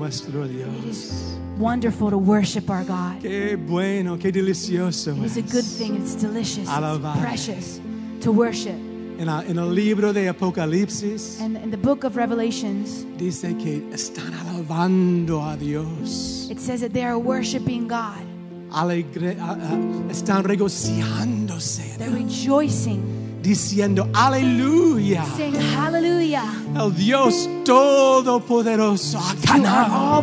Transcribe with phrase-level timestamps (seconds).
[0.00, 0.84] nuestro Dios.
[0.86, 3.20] is wonderful to worship our God.
[3.22, 5.14] Qué bueno, qué delicioso.
[5.16, 5.96] It is a good thing.
[5.96, 6.68] It's delicious.
[6.68, 7.14] Alabar.
[7.16, 7.80] It's precious
[8.22, 8.74] to worship.
[9.18, 13.82] En, la- en el libro de Apocalipsis And in the book of Revelations, dice que
[13.92, 16.48] están alabando a Dios.
[16.50, 18.24] it says that they are worshiping God.
[18.72, 21.96] Alegre, a- a- están regocijándose.
[21.98, 23.02] They're rejoicing,
[23.42, 25.24] Diciendo, aleluya.
[25.76, 26.44] Hallelujah
[26.76, 30.22] El Dios Todopoderoso ha ganado.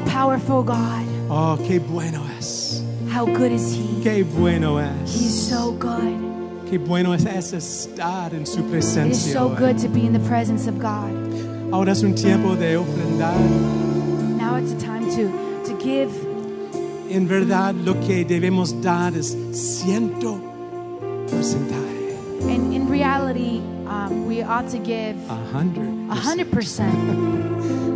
[0.64, 1.30] God.
[1.30, 2.84] Oh, qué bueno es.
[3.11, 4.02] How good is He?
[4.04, 5.10] Qué bueno es.
[5.50, 6.70] so good.
[6.70, 9.34] Qué bueno es, es estar en su It is presencia.
[9.34, 11.11] so good to be in the presence of God.
[11.74, 13.36] Ahora es un tiempo de ofrendar.
[14.38, 15.30] Now it's a time to,
[15.66, 16.10] to give.
[17.10, 20.39] En verdad, lo que debemos dar es ciento
[21.30, 21.88] porcentaje.
[22.50, 25.88] And in reality, um, we ought to give A hundred.
[26.10, 26.93] a hundred percent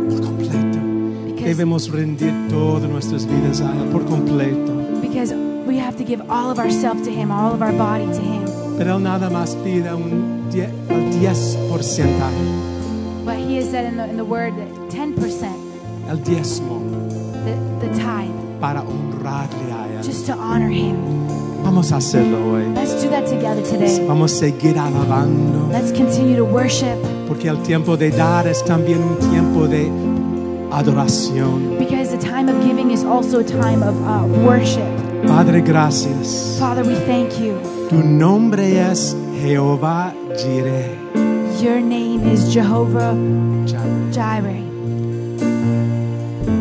[0.08, 0.80] Por completo.
[1.26, 5.00] because Debemos rendir todas nuestras vidas a Él por completo.
[5.00, 5.32] because
[5.66, 8.44] we have to give all of ourselves to Him, all of our body to Him.
[8.78, 12.44] Pero Él nada más pide un die- el 10 porcentaje.
[13.24, 14.54] But He has said in the, in the Word
[14.88, 15.56] ten percent,
[16.08, 16.80] El diezmo
[17.44, 17.54] the,
[17.86, 20.02] the tithe, para honrarle a Él.
[20.04, 21.21] just to honor Him.
[21.64, 22.64] Vamos a hacerlo hoy.
[22.74, 24.04] Let's do that together today.
[24.06, 25.68] Vamos a seguir alabando.
[25.70, 26.96] Let's continue to worship
[27.28, 29.90] Porque el tiempo de dar es también un tiempo de
[30.70, 31.78] adoración.
[31.78, 34.82] because the time of giving is also a time of uh, worship.
[35.26, 36.58] Padre, gracias.
[36.58, 37.56] Father, we thank you.
[37.88, 40.98] Tu nombre es Jehová Jireh.
[41.62, 43.14] Your name is Jehovah
[44.12, 44.62] Jireh.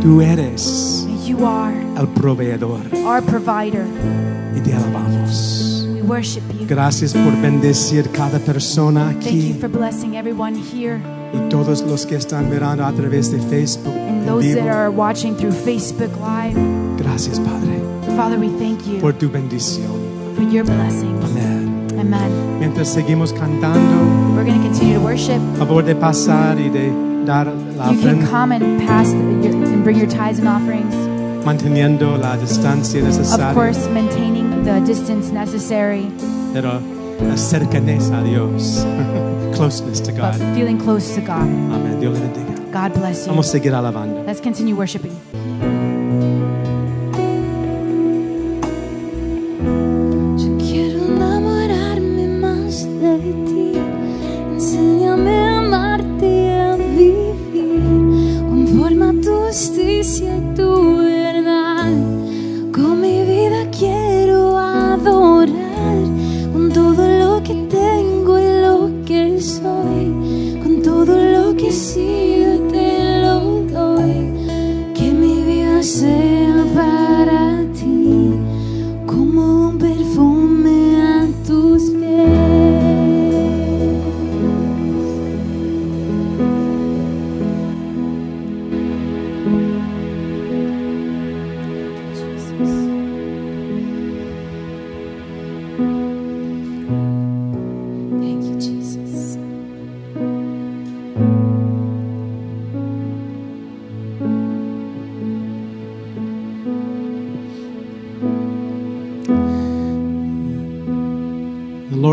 [0.01, 3.85] Tú eres You are el proveedor our provider.
[4.55, 5.85] y te alabamos.
[5.93, 6.65] We worship you.
[6.67, 10.99] Gracias por bendecir cada persona Thank you for blessing everyone here
[11.33, 15.35] y todos los que están mirando a través de Facebook and those that are watching
[15.35, 16.57] through Facebook Live.
[16.97, 17.79] Gracias, Padre,
[18.17, 19.91] Father, we thank you por tu bendición.
[20.35, 21.23] for your blessings.
[21.23, 21.87] Amén.
[21.99, 22.59] Amen.
[22.59, 23.79] Mientras seguimos cantando,
[24.35, 25.39] We're going to continue to worship.
[25.57, 26.91] favor de pasar y de
[27.25, 27.47] dar
[27.77, 30.93] la You can come and pass the, your, and bring your tithes and offerings.
[31.45, 33.49] Manteniendo la distancia necesaria.
[33.49, 36.09] Of course, maintaining the distance necessary,
[36.53, 36.79] pero
[37.27, 38.85] la cercanía a Dios,
[39.55, 40.55] closeness to but God.
[40.55, 41.41] feeling close to God.
[41.41, 41.99] Amén.
[41.99, 42.51] Dios le bendiga.
[42.71, 43.31] God bless you.
[43.31, 44.23] Vamos a seguir alabando.
[44.25, 45.11] Let's continue worshiping.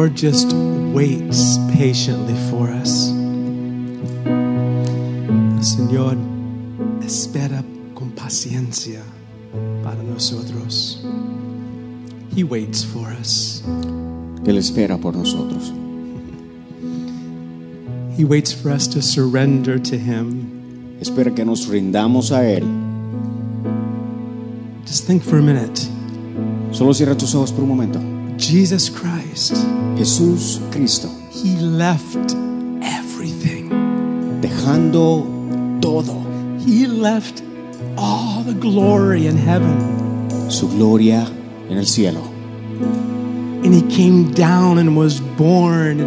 [0.09, 0.55] Lord just
[0.95, 3.13] waits patiently for us.
[5.61, 6.17] Señor
[7.05, 7.63] espera
[7.95, 9.03] con paciencia
[9.83, 11.05] para nosotros.
[12.35, 13.63] He waits for us.
[14.47, 15.73] Él espera por nosotros.
[18.17, 20.97] He waits for us to surrender to Him.
[21.03, 22.65] Espera que nos rindamos a Él.
[24.87, 25.87] Just think for a minute.
[26.73, 28.01] Solo cierra tus ojos por un momento.
[28.39, 29.57] Jesus Christ,
[29.99, 32.35] Jesús Cristo, He left
[32.83, 33.69] everything.
[34.41, 35.27] dejando
[35.81, 36.15] todo,
[36.65, 37.43] He left
[37.97, 40.31] all the glory in heaven.
[40.51, 41.27] su gloria
[41.69, 42.23] en el cielo,
[43.65, 46.01] And He came down and was born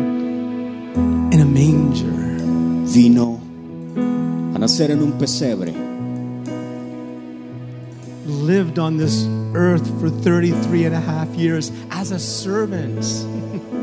[1.32, 2.40] in a manger.
[2.86, 3.40] vino
[3.96, 5.74] a nacer en un pesebre,
[8.26, 13.04] lived on this earth for 33 and a half years as a servant.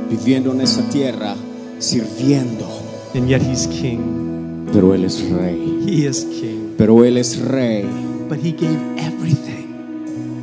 [0.09, 1.35] Viviendo en esa tierra,
[1.79, 2.67] sirviendo.
[3.15, 4.67] And yet he's king.
[4.73, 6.75] Pero Él es rey, He is king.
[6.77, 7.85] pero Él es rey
[8.29, 9.67] But he gave everything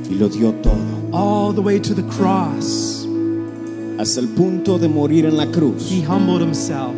[0.10, 0.74] y lo dio todo,
[1.12, 3.08] all the way to the cross.
[4.00, 5.90] hasta el punto de morir en la cruz.
[5.92, 6.96] He humbled himself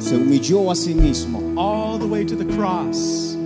[0.00, 3.36] Se humilló a sí mismo all the way to the cross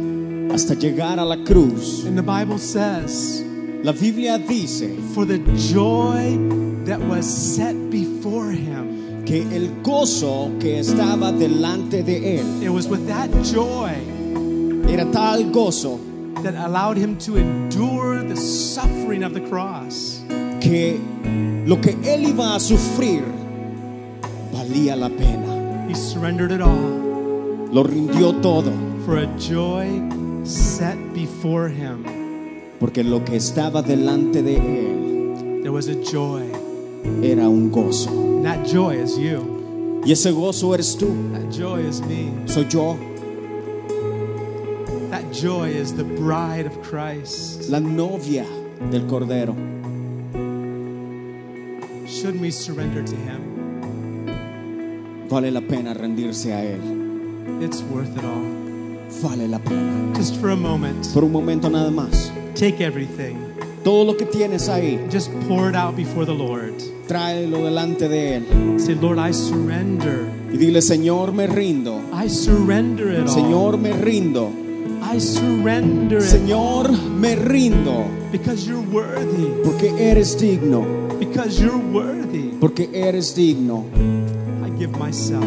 [0.51, 2.05] hasta llegar a la cruz.
[2.07, 3.45] And the Bible says,
[3.83, 6.37] La Biblia dice for the joy
[6.85, 9.25] that was set before him.
[9.25, 13.93] que el gozo que estaba delante de él It was with that joy
[14.89, 15.99] era tal gozo
[16.43, 20.23] that allowed him to endure the suffering of the cross.
[20.61, 20.99] que
[21.67, 23.23] lo que él iba a sufrir
[24.53, 25.87] valía la pena.
[25.89, 27.07] He surrendered it all
[27.71, 28.73] Lo rindió todo
[29.05, 29.87] for a joy
[30.45, 32.28] set before him.
[32.81, 36.43] Porque lo que estaba delante de él There was a joy.
[37.23, 38.11] era un gozo.
[38.11, 40.01] And that joy is you.
[40.05, 42.31] Y ese gozo eres tú, That joy is me.
[42.47, 42.97] soy yo.
[45.11, 47.69] That joy is the bride of Christ.
[47.71, 48.45] la novia
[48.91, 49.55] del Cordero.
[52.07, 53.41] Shouldn't we surrender to him?
[55.29, 56.81] Vale la pena rendirse a Él.
[57.63, 58.47] It's worth it all.
[59.23, 60.13] Vale la pena.
[60.17, 62.31] Just for a moment, Por un momento nada más.
[62.59, 63.37] Take everything.
[63.85, 66.75] Todo lo que tienes ahí, Just pour it out before the Lord.
[67.07, 68.45] tráelo delante de Él.
[68.81, 70.29] Say, Lord, I surrender.
[70.53, 72.01] Y dile, Señor, me rindo.
[72.13, 73.29] I surrender it all.
[73.29, 74.51] Señor, me rindo.
[75.01, 78.05] I surrender it Señor, me rindo.
[78.33, 79.47] because you're worthy.
[79.65, 80.85] Porque eres digno.
[81.19, 82.51] Because you're worthy.
[82.61, 83.85] Porque eres digno.
[84.65, 85.45] I give myself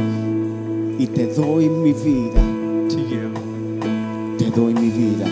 [0.98, 2.42] Y te doy mi vida.
[2.90, 3.32] to you.
[4.38, 5.28] Te doy mi vida.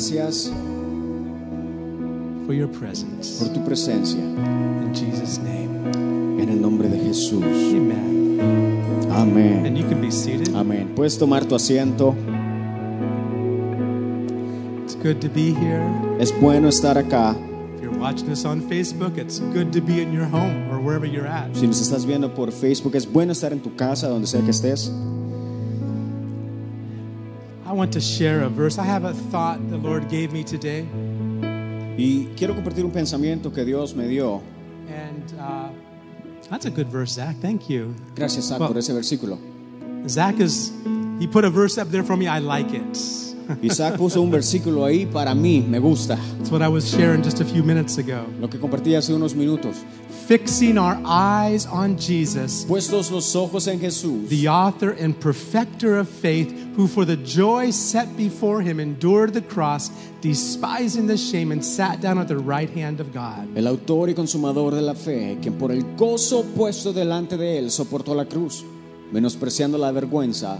[0.00, 0.50] Gracias
[2.46, 3.38] For your presence.
[3.38, 4.18] por tu presencia.
[4.18, 6.40] In Jesus' name.
[6.42, 7.44] En el nombre de Jesús.
[7.44, 9.08] Amen.
[9.10, 9.66] Amén.
[9.66, 10.54] And you can be seated.
[10.56, 10.94] Amén.
[10.96, 12.16] Puedes tomar tu asiento.
[14.82, 15.86] It's good to be here.
[16.18, 17.36] Es bueno estar acá.
[17.76, 21.06] If you're watching this on Facebook, it's good to be in your home or wherever
[21.06, 21.54] you're at.
[21.54, 24.50] Si nos estás viendo por Facebook, es bueno estar en tu casa, donde sea que
[24.50, 24.90] estés.
[27.80, 28.76] I want to share a verse.
[28.76, 30.86] I have a thought the Lord gave me today.
[31.96, 34.42] Y quiero compartir un pensamiento que Dios me dio.
[34.86, 35.70] And uh,
[36.50, 37.36] that's a good verse, Zach.
[37.40, 37.94] Thank you.
[38.14, 39.38] Gracias, Zach, Well- por ese versículo.
[40.06, 40.72] Zach is,
[41.18, 42.28] he put a verse up there for me.
[42.28, 42.98] I like it.
[43.62, 46.16] Isaac puso un versículo ahí para mí, me gusta.
[46.38, 48.26] That's what I was sharing just a few minutes ago.
[48.38, 49.76] Lo que compartí hace unos minutos.
[50.26, 56.08] Fixing our eyes on Jesus, Puestos los ojos en Jesús, the author and perfecter of
[56.08, 59.90] faith, who for the joy set before him endured the cross,
[60.22, 63.46] despising the shame, and sat down at the right hand of God.
[63.54, 67.70] el autor y consumador de la fe, quien por el gozo puesto delante de él
[67.70, 68.64] soportó la cruz,
[69.12, 70.58] menospreciando la vergüenza,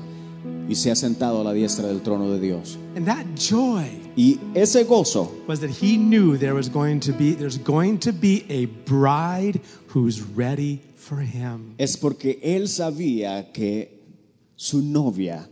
[0.69, 2.79] y se ha sentado a la diestra del trono de Dios.
[2.95, 7.33] And that joy Y ese gozo was that he knew there was going to be
[7.33, 11.75] there's going to be a bride who's ready for him.
[11.79, 14.01] es porque él sabía que
[14.57, 15.49] su novia,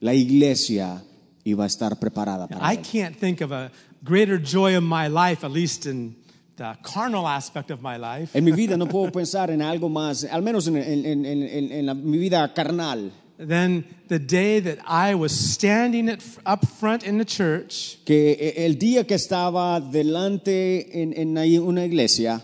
[0.00, 1.02] la iglesia,
[1.44, 2.82] iba a estar preparada para I él.
[2.82, 3.70] can't think of a
[4.02, 6.16] greater joy in my life, at least in
[6.56, 10.24] the carnal aspect of my life, En mi vida no puedo pensar en algo más,
[10.24, 14.78] al menos en, en- en- en- en la- mi vida carnal, than the day that
[14.86, 17.98] I was standing at, up front in the church.
[18.04, 22.42] Que el día que estaba delante en, en ahí una iglesia,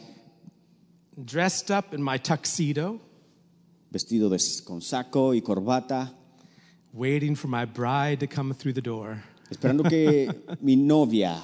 [1.17, 2.99] dressed up in my tuxedo,
[3.91, 6.15] vestido de- con saco y corbata,
[6.97, 9.23] waiting for my bride to come through the door.
[9.51, 10.29] esperando que
[10.61, 11.41] mi novia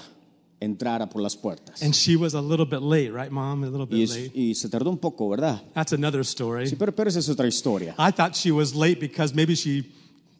[0.60, 1.82] entrara por las puertas.
[1.82, 3.64] And she was a little bit late, right, Mom?
[3.64, 4.30] A little Y, bit es- late.
[4.34, 5.60] y se tardó un poco, ¿verdad?
[5.74, 6.66] That's another story.
[6.68, 7.94] Sí, pero, pero esa es otra historia.
[7.98, 9.84] I thought she was late because maybe she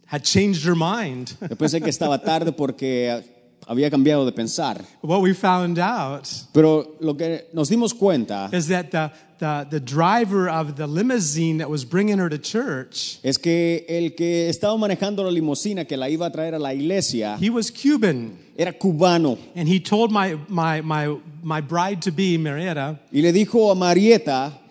[0.07, 1.35] had changed her mind.
[1.41, 3.25] Yo pensé que estaba tarde porque
[3.67, 4.81] había cambiado de pensar.
[5.03, 9.11] what we found out Pero lo que nos dimos cuenta is that the,
[9.43, 14.11] the, the driver of the limousine that was bringing her to church, es que el
[14.17, 17.69] que estaba manejando la limusina que la iba a traer a la iglesia he was
[17.71, 18.39] Cuban.
[18.57, 23.33] era cubano And he told my, my, my, my bride to be, Marietta, y le
[23.33, 24.62] dijo a Marieta, "Cu-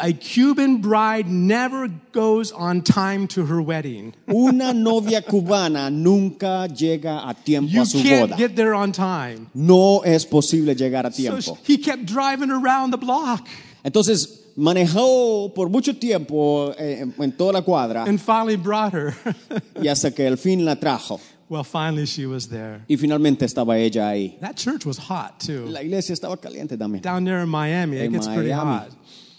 [0.00, 4.14] a Cuban bride never goes on time to her wedding.
[4.28, 8.36] una novia cubana nunca llega a tiempo You a su can't boda.
[8.36, 9.50] get there on time.
[9.54, 11.58] No es posible llegar a So tiempo.
[11.64, 13.46] he kept driving around the block.
[13.84, 19.14] Entonces manejó por mucho tiempo eh, en, toda la cuadra and finally brought her.
[19.82, 22.82] y hasta que al fin la trajo well, finally she was there.
[22.88, 24.38] y finalmente estaba ella ahí.
[24.40, 25.66] That church was hot too.
[25.66, 27.02] La iglesia estaba caliente también.
[27.02, 28.88] Down there in Miami, it En gets pretty hot.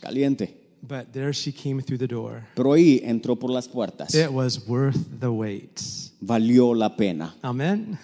[0.06, 0.54] Caliente.
[0.88, 2.44] But there she came through the door.
[2.56, 4.14] Pero ahí entró por las puertas.
[4.14, 5.82] It was worth the wait.
[6.24, 7.34] Valió la pena.
[7.44, 7.98] Amen.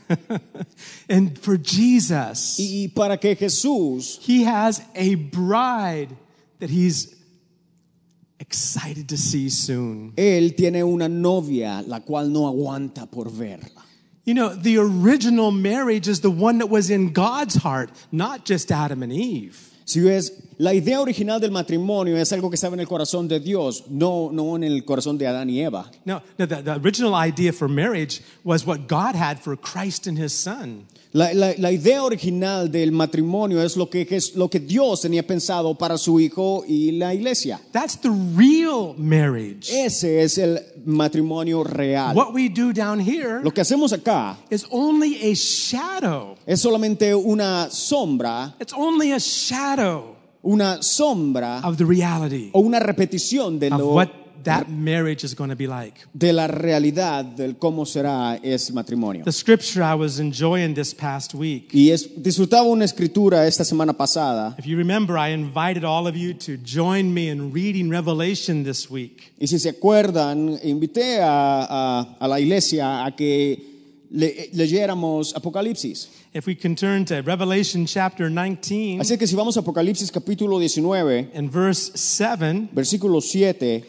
[1.09, 6.15] and for Jesus, Y para que Jesús he has a bride
[6.59, 7.15] that he's
[8.39, 10.13] excited to see soon.
[10.17, 13.83] Él tiene una novia la cual no aguanta por verla.
[14.25, 18.71] You know, the original marriage is the one that was in God's heart, not just
[18.71, 19.71] Adam and Eve.
[19.85, 20.31] Si ves,
[20.61, 24.29] la idea original del matrimonio es algo que estaba en el corazón de Dios, no,
[24.31, 25.89] no en el corazón de Adán y Eva.
[26.05, 30.17] No, no the, the original idea for marriage was what God had for Christ and
[30.19, 30.85] his son.
[31.13, 35.23] La, la- la idea original del matrimonio es lo que, Jes- lo que Dios tenía
[35.25, 37.59] pensado para su hijo y la iglesia.
[37.73, 39.69] That's the real marriage.
[39.71, 42.15] Ese es el matrimonio real.
[42.15, 46.35] What we do down here Lo que hacemos acá is only a shadow.
[46.45, 52.79] es solamente una sombra, It's only a shadow una sombra of the reality o una
[52.79, 54.09] repetición de, of lo, what
[54.43, 55.93] that marriage is going to be like.
[56.15, 59.23] de la realidad del cómo será ese matrimonio.
[59.23, 61.69] The scripture I was enjoying this past week.
[61.73, 64.55] Y es- disfrutaba una escritura esta semana pasada.
[64.57, 68.89] If you remember, I invited all of you to join me in reading Revelation this
[68.89, 69.31] week.
[69.39, 76.09] Y si se acuerdan, invité a, a- a la iglesia a que le- leyéramos Apocalipsis.
[76.33, 80.59] If we can turn to Revelation chapter 19 Así que si vamos a Apocalipsis capítulo
[80.59, 83.83] 19, and verse 7, versículo 7,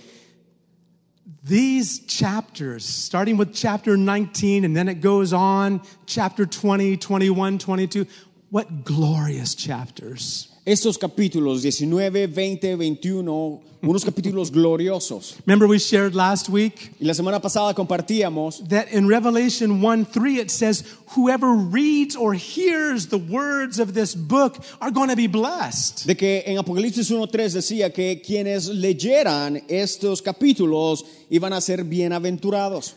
[1.45, 8.07] these chapters, starting with chapter 19 and then it goes on, chapter 20, 21, 22,
[8.53, 10.53] what glorious chapters.
[10.65, 15.41] estos capítulos 19, 20, 21, unos capítulos gloriosos.
[15.45, 20.39] Remember, we shared last week Y la semana pasada compartíamos that in Revelation 1 3,
[20.39, 20.85] it says,
[21.17, 26.07] Whoever reads or hears the words of this book are going to be blessed.
[26.07, 32.95] de que en Apocalipsis 1.3 decía que quienes leyeran estos capítulos iban a ser bienaventurados.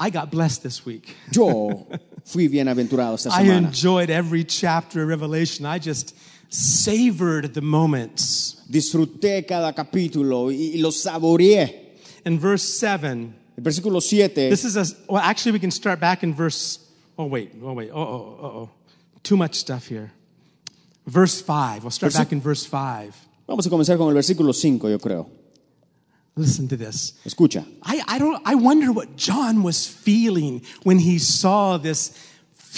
[0.00, 1.14] I got blessed this week.
[1.32, 1.86] Yo
[2.28, 3.68] fui bienaventurado esta I semana.
[3.68, 5.64] enjoyed every chapter of Revelation.
[5.66, 6.14] I just
[6.50, 8.62] savored the moments.
[8.70, 11.86] Disfruté cada capítulo y, y lo saboreé.
[12.24, 16.22] In verse 7, El versículo 7, this is a, well, actually, we can start back
[16.22, 16.78] in verse,
[17.16, 18.70] oh, wait, oh, wait, oh, oh, oh, oh.
[19.22, 20.12] Too much stuff here.
[21.06, 21.82] Verse 5.
[21.84, 23.14] We'll start Versi- back in verse 5.
[23.46, 25.26] vamos a comenzar con el versículo 5, yo creo.
[26.38, 27.14] Listen to this.
[27.26, 27.66] Escucha.
[27.82, 32.12] I, I don't I wonder what John was feeling when he saw this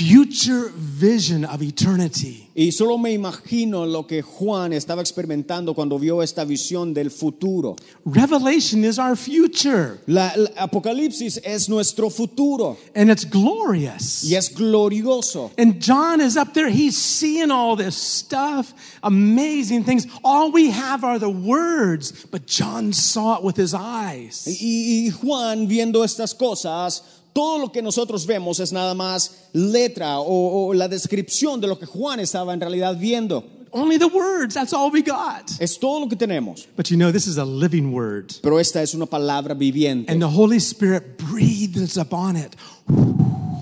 [0.04, 2.46] future vision of eternity.
[2.54, 7.76] Y solo me imagino lo que Juan estaba experimentando cuando vio esta visión del futuro.
[8.04, 14.24] Revelation is our future La, la- Apocalipsis es nuestro futuro and it's glorious.
[14.24, 15.52] y es glorioso.
[15.56, 20.06] And John is up there, he's seeing all this stuff, amazing things.
[20.24, 24.44] All we have are the words, but John saw it with his eyes.
[24.46, 27.02] Y, y Juan viendo estas cosas,
[27.32, 31.78] todo lo que nosotros vemos es nada más letra o, o la descripción de lo
[31.78, 33.44] que Juan estaba en realidad viendo.
[33.72, 35.48] Only the words, that's all we got.
[35.60, 36.66] Es todo lo que tenemos.
[36.76, 38.32] But you know, this is a living word.
[38.42, 40.10] Pero esta es una palabra viviente.
[40.10, 42.56] And the Holy Spirit breathes upon it.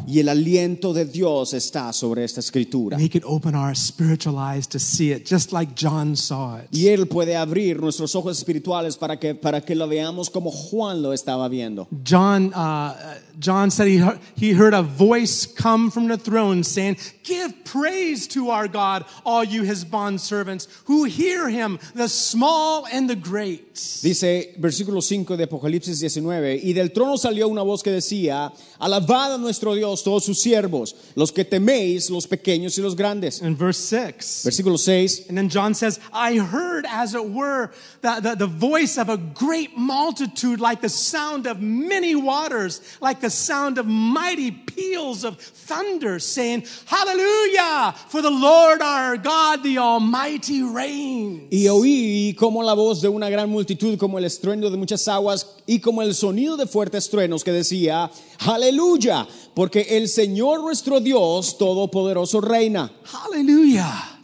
[0.06, 2.96] Y el aliento de Dios está sobre esta escritura.
[2.96, 6.68] And he can open our spiritual eyes to see it, just like John saw it.
[6.72, 11.02] Y Él puede abrir nuestros ojos espirituales para que, para que lo veamos como Juan
[11.02, 11.86] lo estaba viendo.
[12.08, 12.94] John, uh,
[13.38, 18.26] John said he heard, he heard a voice come from the throne saying, Give praise
[18.28, 23.74] to our God, all you his bondservants who hear him, the small and the great.
[24.02, 29.34] Dice versículo 5 de Apocalipsis 19, y del trono salió una voz que decía, alabad
[29.34, 33.40] a nuestro Dios todos sus siervos, los que teméis, los pequeños y los grandes.
[33.42, 34.44] In verse 6.
[34.44, 38.98] Versículo 6, And then John says, I heard, as it were, the, the, the voice
[38.98, 44.50] of a great multitude, like the sound of many waters, like the sound of mighty
[44.50, 47.94] peals of thunder, saying, Hallelujah!
[48.08, 51.48] For the Lord our God, the Almighty, reigns.
[51.50, 55.46] y oí como la voz de una gran multitud, como el estruendo de muchas aguas
[55.66, 58.10] y como el sonido de fuertes truenos que decía,
[58.46, 62.90] aleluya, porque el Señor nuestro Dios todopoderoso reina.
[63.04, 64.16] Hallelujah.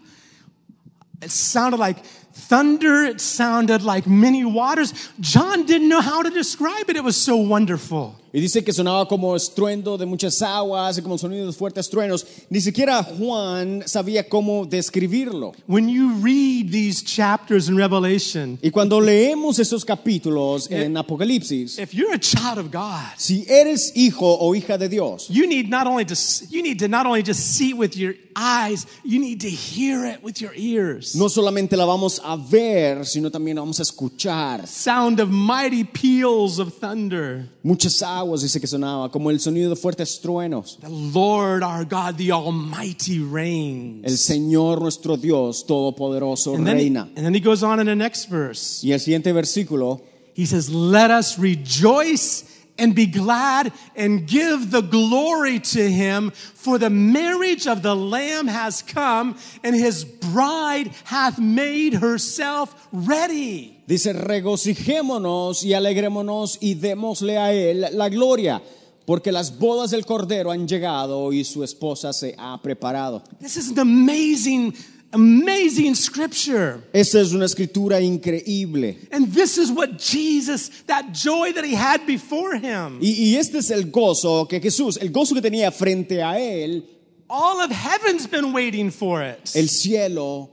[1.22, 4.92] It sounded like thunder, it sounded like many waters.
[5.20, 6.96] John didn't know how to describe it.
[6.96, 8.20] It was so wonderful.
[8.36, 12.26] Y dice que sonaba como estruendo de muchas aguas y como sonidos de fuertes truenos.
[12.50, 15.52] Ni siquiera Juan sabía cómo describirlo.
[15.68, 21.94] When you read these chapters in Revelation, Y cuando leemos estos capítulos en Apocalipsis, if
[21.94, 25.86] you're a child of God, si eres hijo o hija de Dios, you need not
[25.86, 26.16] only to
[26.50, 30.04] you need to not only just see it with your eyes, you need to hear
[30.06, 31.14] it with your ears.
[31.14, 34.66] no solamente la vamos a ver, sino también la vamos a escuchar.
[34.66, 37.48] Sound of mighty peals of thunder.
[37.62, 40.78] Muchas aguas dice que sonaba, como el sonido de fuertes truenos.
[40.80, 44.04] The Lord our God, the Almighty reigns.
[44.04, 47.08] El Señor nuestro Dios Todopoderoso And then, he, reina.
[47.16, 48.82] and then he goes on in the next verse.
[48.84, 50.00] Y el siguiente versículo
[50.34, 52.44] He says, Let us rejoice
[52.76, 58.48] and be glad and give the glory to him, for the marriage of the Lamb
[58.48, 63.73] has come, and his bride hath made herself ready.
[63.86, 68.62] Dice, regocijémonos y alegrémonos y démosle a Él la gloria,
[69.06, 73.22] porque las bodas del Cordero han llegado y su esposa se ha preparado.
[73.40, 74.74] This is an amazing,
[75.12, 76.80] amazing scripture.
[76.92, 78.98] Esta es una escritura increíble.
[79.12, 83.58] And this is what Jesus, that joy that he had before him, Y, y este
[83.58, 86.84] es el gozo que Jesús, el gozo que tenía frente a Él,
[87.28, 89.54] all of heaven's been waiting for it.
[89.54, 90.50] el cielo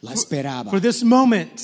[0.00, 1.60] la esperaba For this moment.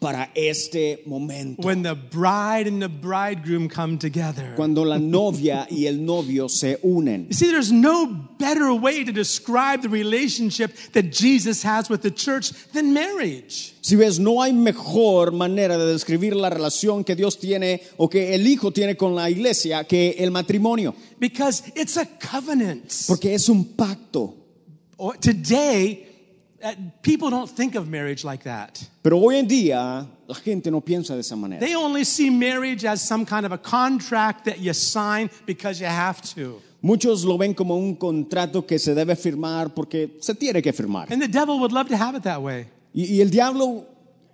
[0.00, 1.62] Para este momento.
[1.66, 4.52] when the bride and the bridegroom come together.
[4.54, 7.26] Cuando la novia y el novio se unen.
[7.28, 8.06] You see, there's no
[8.38, 13.74] better way to describe the relationship that Jesus has with the church than marriage.
[13.82, 18.34] Si ves, no hay mejor manera de describir la relación que Dios tiene o que
[18.34, 22.92] el Hijo tiene con la iglesia que el matrimonio, Because it's a covenant.
[23.08, 24.36] porque es un pacto.
[24.96, 26.07] Or- Today,
[27.02, 28.82] people don't think of marriage like that.
[29.02, 31.60] Pero hoy en día la gente no piensa de esa manera.
[31.60, 35.86] They only see marriage as some kind of a contract that you sign because you
[35.86, 36.60] have to.
[36.82, 41.10] Muchos lo ven como un contrato que se debe firmar porque se tiene que firmar.
[41.10, 42.66] And the devil would love to have it that way.
[42.94, 43.86] Y, y el diablo,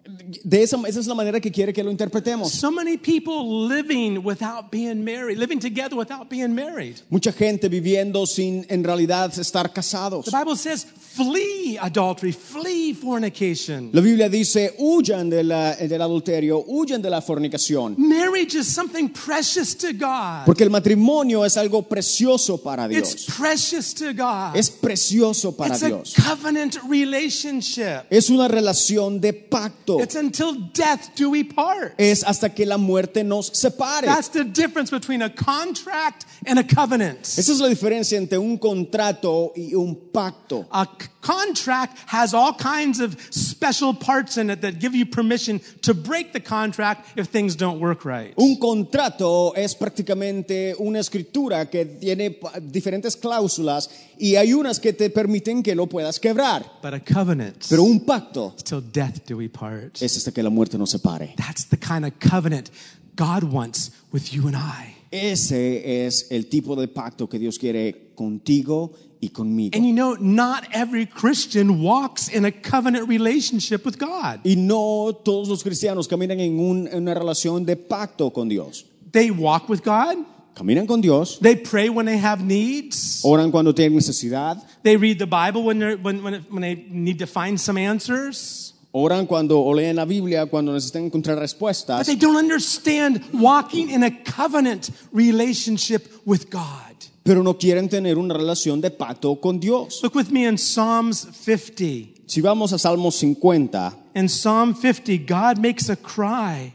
[0.07, 2.53] de esa, esa es la manera que quiere que lo interpretemos.
[2.53, 6.97] So many people living without being married, living together without being married.
[7.09, 10.27] Mucha gente viviendo sin en realidad estar casados.
[10.27, 13.91] The Bible says, flee adultery, flee fornication.
[13.95, 17.95] La Biblia dice, huyan de la- del adulterio, huyan de la fornicación.
[17.97, 20.45] Marriage is something precious to God.
[20.45, 23.27] Porque el matrimonio es algo precioso para It's Dios.
[23.39, 24.55] precious to God.
[24.55, 26.15] Es precioso para It's a Dios.
[26.15, 28.05] covenant relationship.
[28.11, 29.94] Es una relación de pacto.
[30.01, 31.95] It's until death do we part.
[31.99, 34.07] Es hasta que la muerte nos separe.
[34.07, 37.21] That's the difference between a contract and a covenant.
[37.21, 40.67] Esa es la diferencia entre un contrato y un pacto.
[40.71, 40.87] A
[41.21, 46.33] contract has all kinds of special parts in it that give you permission to break
[46.33, 48.35] the contract if things don't work right.
[48.37, 55.11] Un contrato es prácticamente una escritura que tiene diferentes cláusulas y hay unas que te
[55.11, 56.65] permiten que lo puedas quebrar.
[56.83, 60.01] But a covenant, Pero un pacto till death do we part.
[60.03, 61.35] es hasta que la muerte nos separe.
[61.37, 62.71] That's the kind of covenant
[63.17, 64.97] God wants with you and I.
[65.11, 69.77] Ese es el tipo de pacto que Dios quiere contigo y conmigo.
[69.77, 74.41] And you know, not every Christian walks in a covenant relationship with God.
[74.45, 78.87] Y no todos los cristianos caminan en, un- en una relación de pacto con Dios.
[79.13, 80.17] They walk with God,
[80.55, 85.19] Caminan con Dios, they pray when they have needs, oran cuando tienen necesidad, they read
[85.19, 88.73] the Bible when, they're, when, when, when they need to find some answers.
[88.93, 93.91] oran cuando o leen la Biblia cuando necesitan encontrar But respuestas, they don't understand walking
[93.91, 96.95] in a covenant relationship with God.
[97.25, 100.01] pero no quieren tener una relación de pacto con Dios.
[100.03, 102.23] Look with me in Psalms 50.
[102.27, 106.73] Si vamos a Salmos 50, In Psalm 50, God makes a cry.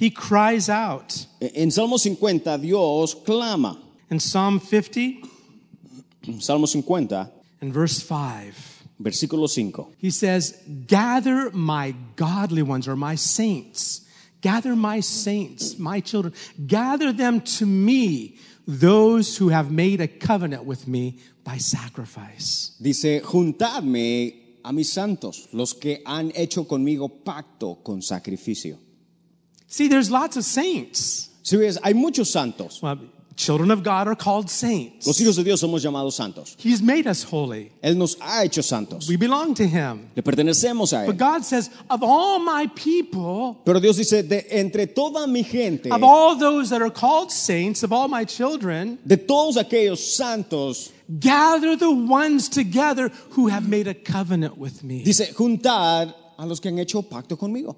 [0.00, 1.26] He cries out.
[1.42, 3.76] en Salmos 50 Dios clama.
[4.10, 5.20] In Psalm 50,
[6.40, 9.94] Salmos 50, in verse 5, versículo 5.
[9.98, 14.00] he says, Gather my godly ones or my saints.
[14.40, 16.32] Gather my saints, my children.
[16.66, 22.74] Gather them to me, those who have made a covenant with me by sacrifice.
[22.80, 24.32] Dice, juntadme
[24.64, 28.78] a mis santos, los que han hecho conmigo pacto con sacrificio.
[29.70, 31.28] See, there's lots of saints.
[31.42, 32.82] Si ves, hay muchos santos.
[32.82, 32.98] Well,
[33.36, 35.06] children of God are called saints.
[35.06, 36.56] Los hijos de Dios somos llamados santos.
[36.58, 37.70] He's made us holy.
[37.80, 39.08] Él nos ha hecho santos.
[39.08, 40.10] We belong to Him.
[40.16, 41.06] Le pertenecemos a él.
[41.06, 45.88] But God says, of all my people, Pero Dios dice, de entre toda mi gente,
[45.92, 50.90] of all those that are called saints, of all my children, de todos aquellos santos,
[51.20, 55.04] gather the ones together who have made a covenant with me.
[55.04, 57.76] dice, juntar a los que han hecho pacto conmigo.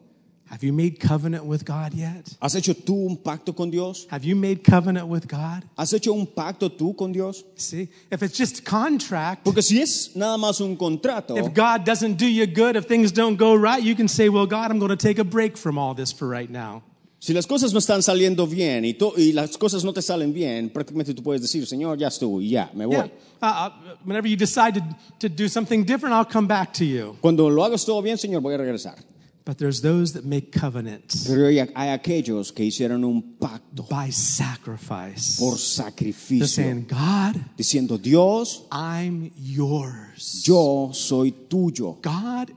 [0.52, 2.28] Have you made covenant with God yet?
[2.42, 4.06] ¿Has hecho tú un pacto con Dios?
[4.10, 5.64] Have you made covenant with God?
[5.78, 7.42] ¿Has hecho un pacto tú con Dios?
[7.56, 12.18] See, if it's just contract, Porque si es nada más un contrato, if God doesn't
[12.18, 14.90] do you good, if things don't go right, you can say, Well, God, I'm going
[14.90, 16.82] to take a break from all this for right now.
[17.18, 20.34] si las cosas no están saliendo bien y, to- y las cosas no te salen
[20.34, 22.96] bien, prácticamente tú puedes decir, Señor, ya estuvo ya, me voy.
[22.96, 23.08] Yeah.
[23.40, 23.70] Uh, uh,
[24.04, 24.82] whenever you decide to,
[25.18, 27.16] to do something different, I'll come back to you.
[27.22, 28.96] Cuando lo hagas todo bien, Señor, voy a regresar.
[29.44, 35.36] But there's those that make covenants Pero hay, aquellos que hicieron un pacto by sacrifice.
[35.38, 36.38] por sacrificio.
[36.38, 40.44] They're saying, God, diciendo, Dios, I'm yours.
[40.46, 42.00] yo soy tuyo.
[42.00, 42.52] God,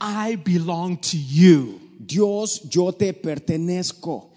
[0.00, 1.80] I belong to you.
[2.04, 4.28] Dios, yo te pertenezco.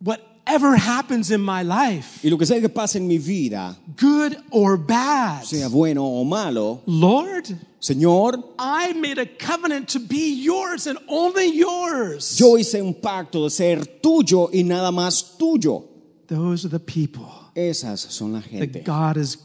[0.00, 4.36] Whatever happens in my life, Y lo que sea que pase en mi vida, good
[4.50, 7.46] or bad, sea bueno o malo, Lord,
[7.84, 12.38] Señor, I made a covenant to be yours and only yours.
[12.40, 15.84] yo hice un pacto de ser tuyo y nada más tuyo.
[16.28, 19.36] Those are the people Esas son la gente that God is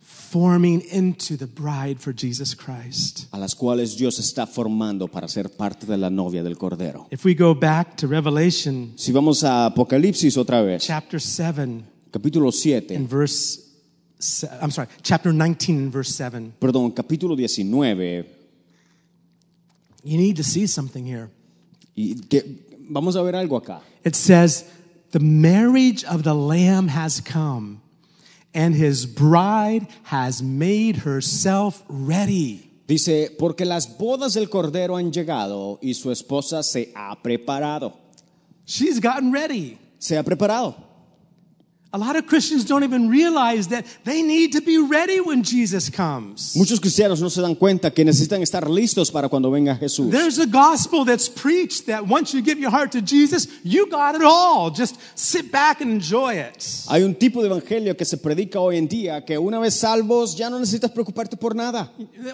[0.00, 3.26] forming into the bride for Jesus Christ.
[3.32, 7.06] a las cuales Dios está formando para ser parte de la novia del Cordero.
[7.10, 12.52] If we go back to Revelation Si vamos a Apocalipsis otra vez, chapter 7 capítulo
[12.52, 13.65] 7, and verse se-
[14.60, 16.52] I'm sorry, chapter 19 verse 7.
[16.60, 18.24] perdón, capítulo 19,
[20.04, 21.30] You need to see something here.
[21.96, 22.42] y que
[22.88, 23.80] vamos a ver algo acá.
[24.04, 24.64] It says,
[25.12, 27.80] The marriage of the Lamb has come,
[28.54, 32.70] and his bride has made herself ready.
[32.86, 37.94] Dice, porque las bodas del Cordero han llegado y su esposa se ha preparado.
[38.64, 39.78] She's gotten ready.
[39.98, 40.76] Se ha preparado.
[41.96, 45.88] A lot of Christians don't even realize that they need to be ready when Jesus
[45.88, 46.54] comes.
[46.54, 50.10] Muchos cristianos no se dan cuenta que necesitan estar listos para cuando venga Jesús.
[50.10, 54.14] There's a gospel that's preached that once you give your heart to Jesus, you got
[54.14, 54.70] it all.
[54.70, 56.62] Just sit back and enjoy it.
[56.90, 60.36] Hay un tipo de evangelio que se predica hoy en día que una vez salvos
[60.36, 61.90] ya no necesitas preocuparte por nada.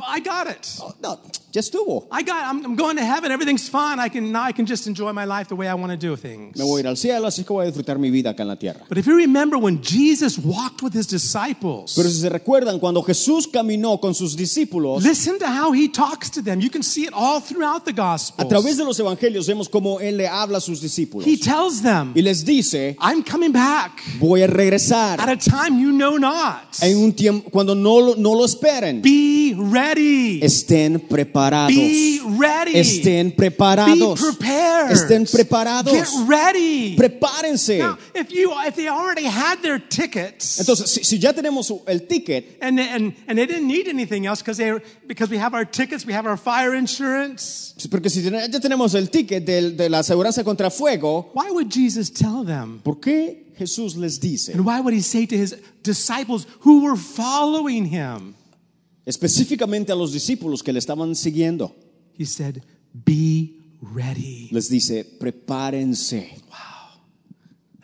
[0.08, 0.76] I got it.
[0.80, 1.20] Oh, no,
[1.52, 2.08] ya estuvo.
[2.10, 3.30] I got I'm, I'm going to heaven.
[3.30, 4.00] Everything's fine.
[4.00, 6.16] I can now I can just enjoy my life the way I want to do
[6.16, 6.58] things.
[6.58, 8.48] Me voy a ir al cielo, así que voy a disfrutar mi vida acá en
[8.48, 8.84] la tierra.
[8.88, 13.02] But if you remember when Jesus walked with his disciples, Pero si se recuerdan, cuando
[13.02, 16.60] Jesús caminó con sus discípulos, listen to how he talks to them.
[16.60, 17.92] You can see it all throughout the
[18.38, 21.26] a través de los evangelios vemos cómo Él le habla a sus discípulos.
[21.26, 25.92] He tells them, Y les dice, I'm coming back voy a at a time you
[25.92, 26.78] know not.
[26.82, 29.02] en un tiempo cuando no no lo esperen.
[29.02, 30.40] Be ready.
[30.42, 31.74] Estén preparados.
[31.74, 32.78] Be ready.
[32.78, 34.90] Estén Be prepared.
[34.90, 35.92] Estén preparados.
[35.92, 36.96] Get ready.
[36.96, 37.78] Prepárense.
[37.78, 42.00] Now, if you if they already had their tickets Entonces, si, si ya tenemos el
[42.06, 44.72] ticket and and and they didn't need anything else because they
[45.06, 47.74] because we have our tickets, we have our fire insurance.
[47.90, 52.10] Porque si ya tenemos el ticket del- de, la aseguranza contra fuego, Why would Jesus
[52.12, 52.80] tell them?
[52.82, 54.52] ¿por qué Jesús les dice?
[54.52, 58.34] And why would he say to his disciples who were following him?
[59.04, 61.74] Específicamente a los discípulos que le estaban siguiendo,
[62.16, 66.36] He said, "Be ready." les dice, prepárense.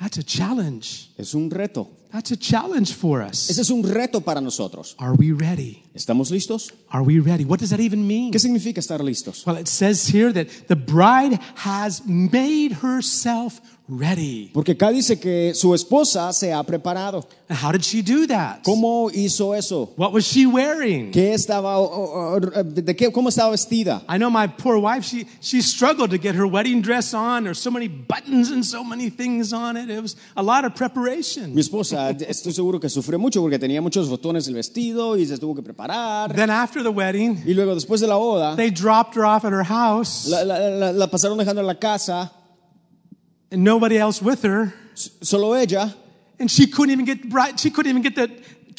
[0.01, 1.11] That's a challenge.
[1.19, 1.89] Es un reto.
[2.13, 3.51] That's a challenge for us.
[3.51, 4.95] Ese es un reto para nosotros.
[4.99, 5.83] Are we ready?
[5.95, 6.73] ¿Estamos listos?
[6.91, 7.45] Are we ready?
[7.45, 8.33] What does that even mean?
[8.33, 9.45] ¿Qué significa estar listos?
[9.45, 14.51] Well, it says here that the bride has made herself ready.
[14.53, 17.25] Porque acá dice que su esposa se ha preparado.
[17.51, 18.63] How did she do that?
[18.63, 19.91] ¿Cómo hizo eso?
[19.97, 21.11] What was she wearing?
[21.11, 21.77] ¿Qué estaba,
[22.65, 24.03] de qué, ¿Cómo estaba vestida?
[24.09, 27.45] I know my poor wife, she, she struggled to get her wedding dress on.
[27.45, 29.89] There's so many buttons and so many things on it.
[29.89, 31.55] It was a lot of preparation.
[31.55, 35.39] Mi esposa, estoy seguro que sufrió mucho porque tenía muchos botones el vestido y se
[35.39, 36.35] tuvo que preparar.
[36.35, 39.53] Then after the wedding, Y luego, después de la boda, they dropped her off at
[39.53, 42.31] her house la, la- la- la pasaron dejando en la casa,
[43.51, 44.73] and nobody else with her.
[44.95, 45.95] solo ella,
[46.41, 47.59] And she couldn't even get bright.
[47.59, 48.29] She couldn't even get the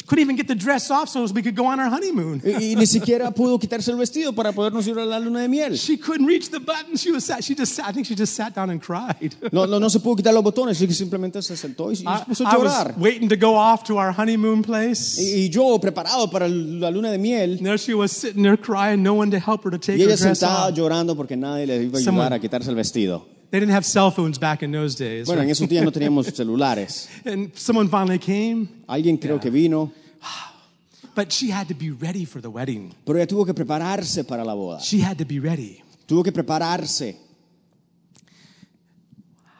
[0.07, 2.41] couldn't even get the dress off so we could go on our honeymoon.
[2.43, 5.47] y, y ni siquiera pudo quitarse el vestido para podernos ir a la luna de
[5.49, 5.75] miel.
[5.75, 6.95] She couldn't reach the button.
[6.95, 9.35] She was sat, she just sat, I think she just sat down and cried.
[9.51, 12.07] No, no, no se pudo quitar los botones, así que simplemente se sentó y, y
[12.07, 15.19] I, se puso a I was waiting to go off to our honeymoon place.
[15.21, 18.57] Y, y yo, preparado para la luna de miel, And there she was sitting there
[18.57, 20.73] crying, no one to help her to take y her ella dress sentada off.
[20.75, 23.25] llorando porque nadie le iba a ayudar Someone- a quitarse el vestido.
[23.51, 25.25] They didn't have cell phones back in those days.
[25.25, 27.09] Bueno, en esos días no teníamos celulares.
[27.25, 29.91] And someone finally came, Alguien creo que vino,
[31.15, 32.93] but she had to be ready for the wedding.
[33.05, 34.79] pero ella tuvo que prepararse para la boda.
[34.81, 35.81] She had to be ready.
[36.07, 37.15] Tuvo que prepararse.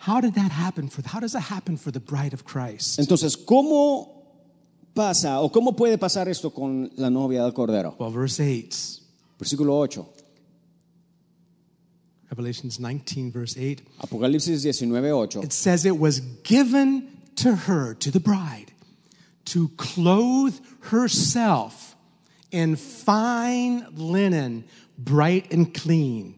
[0.02, 3.00] How did that happen for how does that happen for the bride of Christ?
[3.00, 4.24] Entonces, ¿cómo
[4.94, 7.96] pasa o cómo puede pasar esto con la novia del Cordero?
[8.00, 9.02] Well, verse 8.
[9.40, 10.06] Versículo 8.
[12.40, 13.82] Revelations 19, verse 8.
[14.00, 15.44] Apocalipsis 19:8.
[15.44, 18.72] It says it was given to her, to the bride,
[19.44, 21.98] to clothe herself
[22.50, 24.64] in fine linen,
[24.98, 26.36] bright and clean.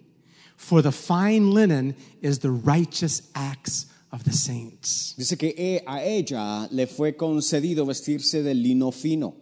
[0.58, 5.14] For the fine linen is the righteous acts of the saints.
[5.16, 5.54] Dice que
[5.86, 9.36] a ella le fue concedido vestirse de lino fino,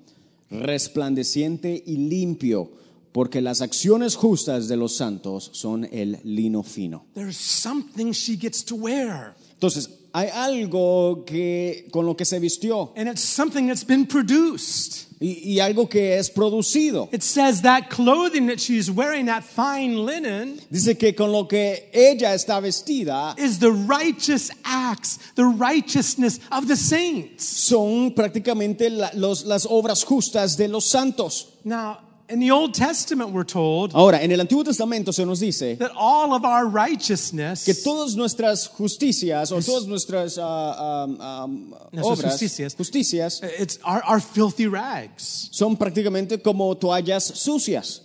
[0.51, 2.69] resplandeciente y limpio,
[3.11, 7.05] porque las acciones justas de los santos son el lino fino.
[7.15, 12.93] There's something she gets to wear, Entonces, hay algo que con lo que se vistió
[12.95, 15.05] and it's something that's been produced.
[15.21, 17.09] y, y algo que es producido.
[17.11, 21.89] It says that clothing that she's wearing, that fine linen, Dice que con lo que
[21.93, 27.43] ella está vestida is the righteous acts, the righteousness of the saints.
[27.43, 31.49] son prácticamente la- los- las obras justas de los santos.
[31.65, 31.97] Now,
[32.29, 35.91] in the Old Testament, we're told Ahora, en el Antiguo Testamento se nos dice that
[35.95, 41.47] all of our righteousness, que todas nuestras justicias o todas nuestras ah, ah,
[41.91, 42.75] Nuestras obras, justicias.
[42.75, 45.49] justicias, it's our, our filthy rags.
[45.51, 48.01] son prácticamente como toallas sucias.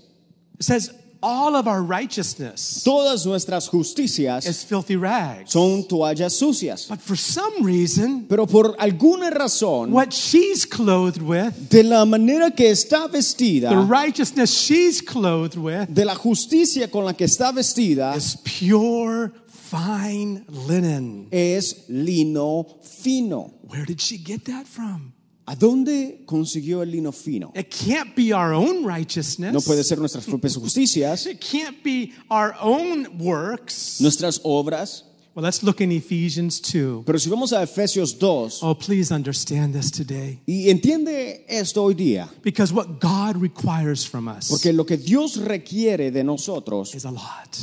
[0.59, 0.91] It says
[1.25, 5.51] all of our righteousness Todas nuestras justicias is filthy rags.
[5.53, 6.87] son toallas sucias.
[6.89, 12.51] But for some reason, Pero por alguna razón, what she's clothed with, de la manera
[12.51, 17.53] que está vestida, the righteousness she's clothed with, de la justicia con la que está
[17.53, 21.29] vestida, is pure, fine linen.
[21.33, 23.55] es lino fino.
[23.67, 25.14] Where did she get that from?
[25.47, 27.53] ¿A dónde consiguió el lino fino?
[27.55, 29.53] It can't be our own righteousness.
[29.53, 34.01] No puede ser nuestras propias justicias, It can't be our own works.
[34.01, 35.05] nuestras obras.
[35.35, 37.03] Well, let's look in Ephesians 2.
[37.05, 40.41] Pero si vamos a Efesios 2, Oh, please understand this today.
[40.47, 45.37] y entiende esto hoy día, Because what God requires from us porque lo que Dios
[45.37, 47.59] requiere de nosotros is a lot.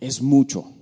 [0.00, 0.72] es mucho,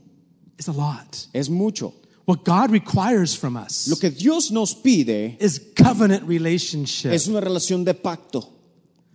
[0.59, 1.27] Is a lot.
[1.33, 1.95] es mucho.
[2.29, 7.11] What God requires from us Lo que Dios nos pide is covenant relationship.
[7.13, 8.47] es una relación de pacto,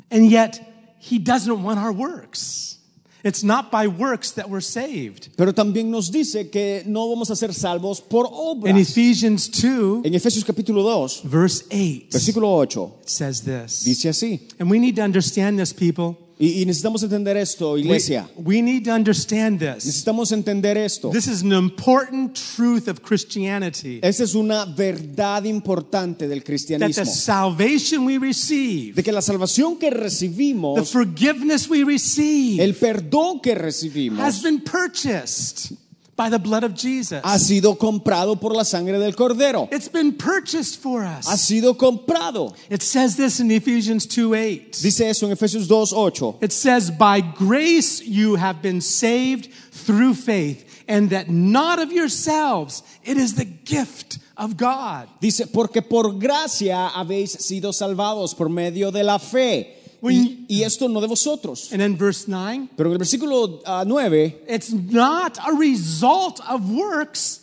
[0.10, 0.60] And yet,
[1.00, 2.80] He doesn't want our works.
[3.24, 5.30] It's not by works that we're saved.
[5.38, 8.70] pero también nos dice que no vamos a ser salvos por obras.
[8.72, 8.78] In.
[8.78, 13.84] Ephesians 2, En Efesios capítulo 2, verse 8, versículo 8, it says this.
[13.86, 16.18] dice así, And we need to understand this, people.
[16.40, 19.86] Y, y necesitamos entender esto, We, iglesia, we need to understand this.
[19.86, 21.10] necesitamos entender esto.
[21.12, 24.00] This is an important truth of Christianity.
[24.02, 29.78] Esa es una verdad importante del That the salvation we receive, De que la salvación
[29.78, 35.78] que the recibimos, forgiveness we receive, el perdón que has been purchased
[36.16, 37.22] by the blood of Jesus.
[37.24, 39.68] ha sido comprado por la sangre del Cordero.
[39.72, 41.28] It's been purchased for us.
[41.28, 42.56] Ha sido comprado.
[42.70, 44.80] It says this in Ephesians 2 8.
[44.82, 46.44] Dice eso en Efesios 2.8.
[46.44, 52.84] It says, By grace you have been saved through faith, and that not of yourselves,
[53.04, 55.08] it is the gift of God.
[55.20, 59.83] Dice, porque por gracia habéis sido salvados por medio de la fe.
[60.12, 61.72] Y, y esto no de vosotros.
[61.72, 66.70] And in verse 9, Pero en el versículo ah, 9 it's not a result of
[66.70, 67.42] works,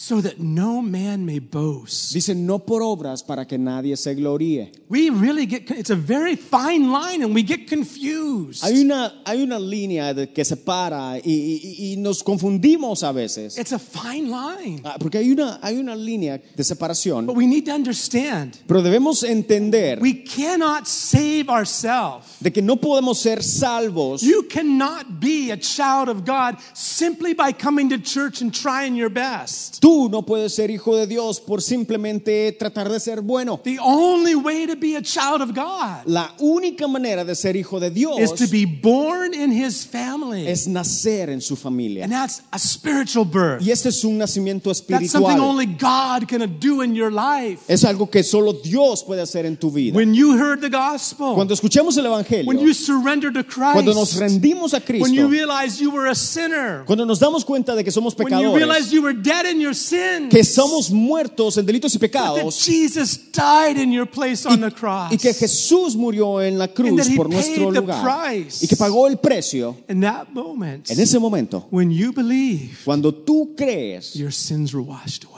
[0.00, 2.12] so that no man may boast.
[2.14, 4.70] dice, no por obras para que nadie se gloríe.
[4.88, 8.62] We really get, it's a very fine line, and we get confused.
[8.62, 13.58] Hay una, hay una línea de- que separa y, y- y nos confundimos a veces.
[13.58, 14.82] It's a fine line.
[14.84, 17.26] Ah, Porque hay una, hay una línea de separación.
[17.26, 22.36] But we need to understand Pero debemos entender we cannot save ourselves.
[22.40, 24.22] de que no podemos ser salvos.
[24.22, 29.10] You cannot be a child of God simply by coming to church and trying your
[29.10, 29.80] best.
[29.88, 33.58] Tú no puedes ser hijo de Dios por simplemente tratar de ser bueno.
[33.64, 37.80] The only way to be a child of God La única manera de ser hijo
[37.80, 40.46] de Dios is to be born in His family.
[40.46, 42.04] es nacer en su familia.
[42.04, 43.62] And that's a spiritual birth.
[43.62, 45.40] Y este es un nacimiento That's something espiritual.
[45.40, 47.62] only God can do in your life.
[47.66, 49.96] Es algo que solo Dios puede hacer en tu vida.
[49.96, 54.10] When you heard the gospel, Cuando escuchemos el Evangelio, when you surrendered to cuando nos
[54.10, 57.74] Christ, rendimos a when you Cristo, realized you were a sinner, cuando nos damos cuenta
[57.74, 60.90] de que somos when you realized pecadores, you were dead in your sins, que somos
[60.90, 65.12] muertos en delitos y that pecados, Jesus died in your place on the cross.
[65.12, 68.02] y que Jesús murió en la And cruz that he por nuestro paid the lugar
[68.02, 68.62] price.
[68.64, 73.12] y que pagó el precio, In that moment, en ese momento, when you believe, cuando
[73.12, 75.37] tú crees, your sins were washed away.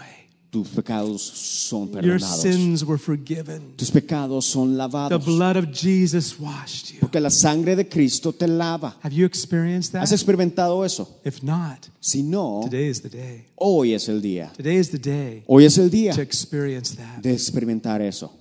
[0.50, 2.40] Tus pecados son Your perdonados.
[2.42, 3.74] sins were forgiven.
[3.76, 5.24] Tus pecados son The lavados.
[5.24, 6.98] blood of Jesus washed you.
[7.00, 8.96] Porque la sangre de Cristo te lava.
[9.02, 10.14] Have you experienced ¿Has that?
[10.16, 11.08] experimentado eso?
[11.24, 13.44] If not, Si no, today is the day.
[13.56, 14.52] hoy es el día.
[14.56, 17.22] Today is the day Hoy es el día to experience that.
[17.22, 18.32] de experimentar eso.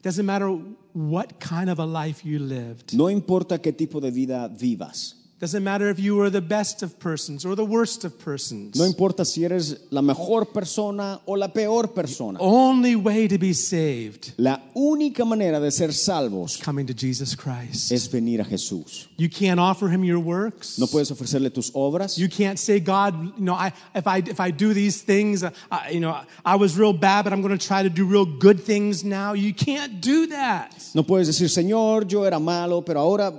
[0.00, 0.48] It doesn't matter
[0.94, 2.92] what kind of a life you lived.
[2.92, 5.16] No importa qué tipo de vida vivas.
[5.42, 8.76] Doesn't matter if you are the best of persons or the worst of persons.
[8.76, 12.38] No importa si eres la mejor persona o la peor persona.
[12.40, 17.90] Only way to be saved La única manera de ser salvos coming to Jesus Christ.
[17.90, 19.08] es venir a Jesús.
[19.16, 20.78] You can't offer him your works.
[20.78, 22.16] No puedes ofrecerle tus obras.
[22.16, 25.50] You can't say, God, you know, I, if I if I do these things, uh,
[25.72, 28.26] I, you know, I was real bad, but I'm going to try to do real
[28.26, 29.32] good things now.
[29.32, 30.72] You can't do that.
[30.94, 33.32] No puedes decir, Señor, yo era malo, pero ahora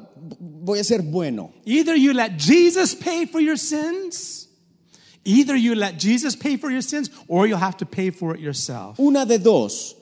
[0.64, 1.52] voy a ser bueno.
[1.66, 4.48] Either you let Jesus pay for your sins,
[5.26, 8.40] either you let Jesus pay for your sins, or you'll have to pay for it
[8.42, 9.00] yourself.
[9.00, 9.96] Una de dos.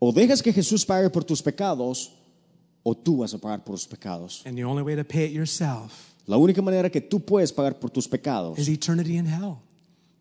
[0.00, 2.10] O dejas que Jesús pague por tus pecados,
[2.84, 4.42] o tú vas a pagar por los pecados.
[4.46, 7.78] And the only way to pay it yourself La única manera que tú puedes pagar
[7.78, 9.58] por tus pecados is eternity in hell.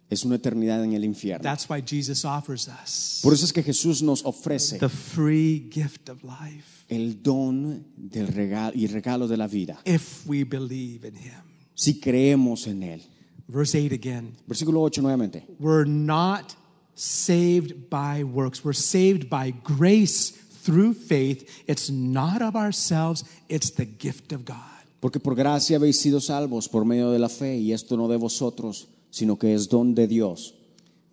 [0.10, 1.42] es una eternidad en el infierno.
[1.44, 6.10] That's why Jesus offers us Por eso es que Jesús nos ofrece the free gift
[6.10, 11.16] of life el don del regalo y regalo de la vida, if we believe in
[11.16, 11.42] him.
[11.74, 13.02] si creemos en Él.
[13.48, 14.36] Verse 8 again.
[14.48, 15.46] Versículo 8 nuevamente.
[15.60, 16.56] We're not
[16.96, 18.64] saved by works.
[18.64, 20.32] We're saved by grace
[20.64, 21.48] through faith.
[21.68, 24.58] It's not of ourselves, it's the gift of God.
[25.00, 28.18] Porque por gracia habéis sido salvos por medio de la fe, y esto no de
[28.18, 30.55] vosotros, sino que es don de Dios.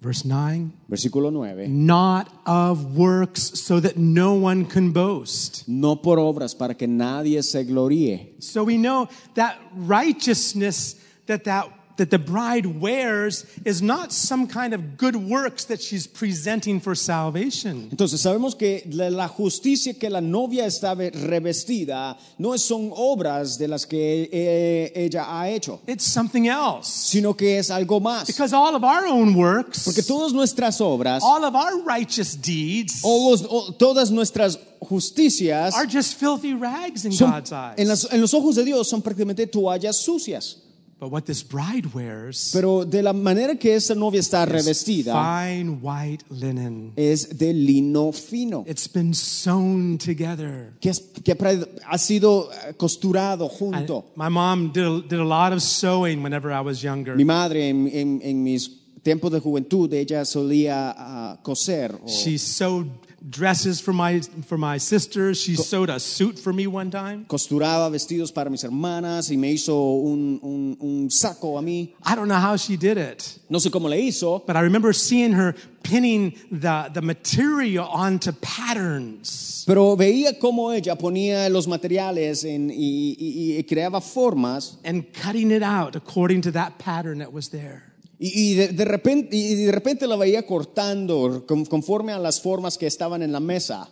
[0.03, 0.73] Verse 9.
[0.91, 1.69] Versículo 9.
[1.69, 5.69] Not of works, so that no one can boast.
[5.69, 8.35] No por obras para que nadie se gloríe.
[8.43, 14.73] So we know that righteousness that that that the bride wears is not some kind
[14.73, 17.89] of good works that she's presenting for salvation.
[17.91, 23.59] Entonces sabemos que la, la justicia que la novia está ve- revestida no son obras
[23.59, 26.89] de las que eh, ella ha hecho, It's something else.
[26.89, 28.27] sino que es algo más.
[28.27, 33.01] Because all of our own works, Porque todas nuestras obras, all of our righteous deeds
[33.05, 37.75] o los- o todas nuestras justicias, are just filthy rags in son- God's eyes.
[37.79, 40.57] en, las- en los ojos de Dios son prácticamente toallas sucias.
[41.03, 45.81] But what this bride wears Pero de la manera que esta novia está revestida fine
[45.83, 46.93] white linen.
[46.95, 50.75] es de lino fino, It's been sewn together.
[50.81, 54.13] que, es- que ha- ha sido eh, costurado junto.
[54.15, 57.17] my mom did a, did a lot of sewing whenever I was younger.
[57.17, 58.69] Mi madre en, en- en mis
[59.03, 61.95] tiempos de juventud, ella solía ah, coser.
[61.95, 62.89] o- She sewed
[63.25, 65.39] dresses for my for my sisters.
[65.41, 67.25] She sewed a suit for me one time.
[67.29, 71.95] costuraba vestidos para mis hermanas y me hizo un, un- un saco a mí.
[72.05, 74.93] I don't know how she did it, No sé cómo le hizo, but I remember
[74.93, 79.65] seeing her pinning the the material onto patterns.
[79.67, 85.51] pero veía cómo ella ponía los materiales en- y, y- y creaba formas and cutting
[85.53, 87.92] it out according to that pattern that was there.
[88.25, 92.41] Y, y de, de repente, y de repente la veía cortando con- conforme a las
[92.41, 93.89] formas que estaban en la mesa.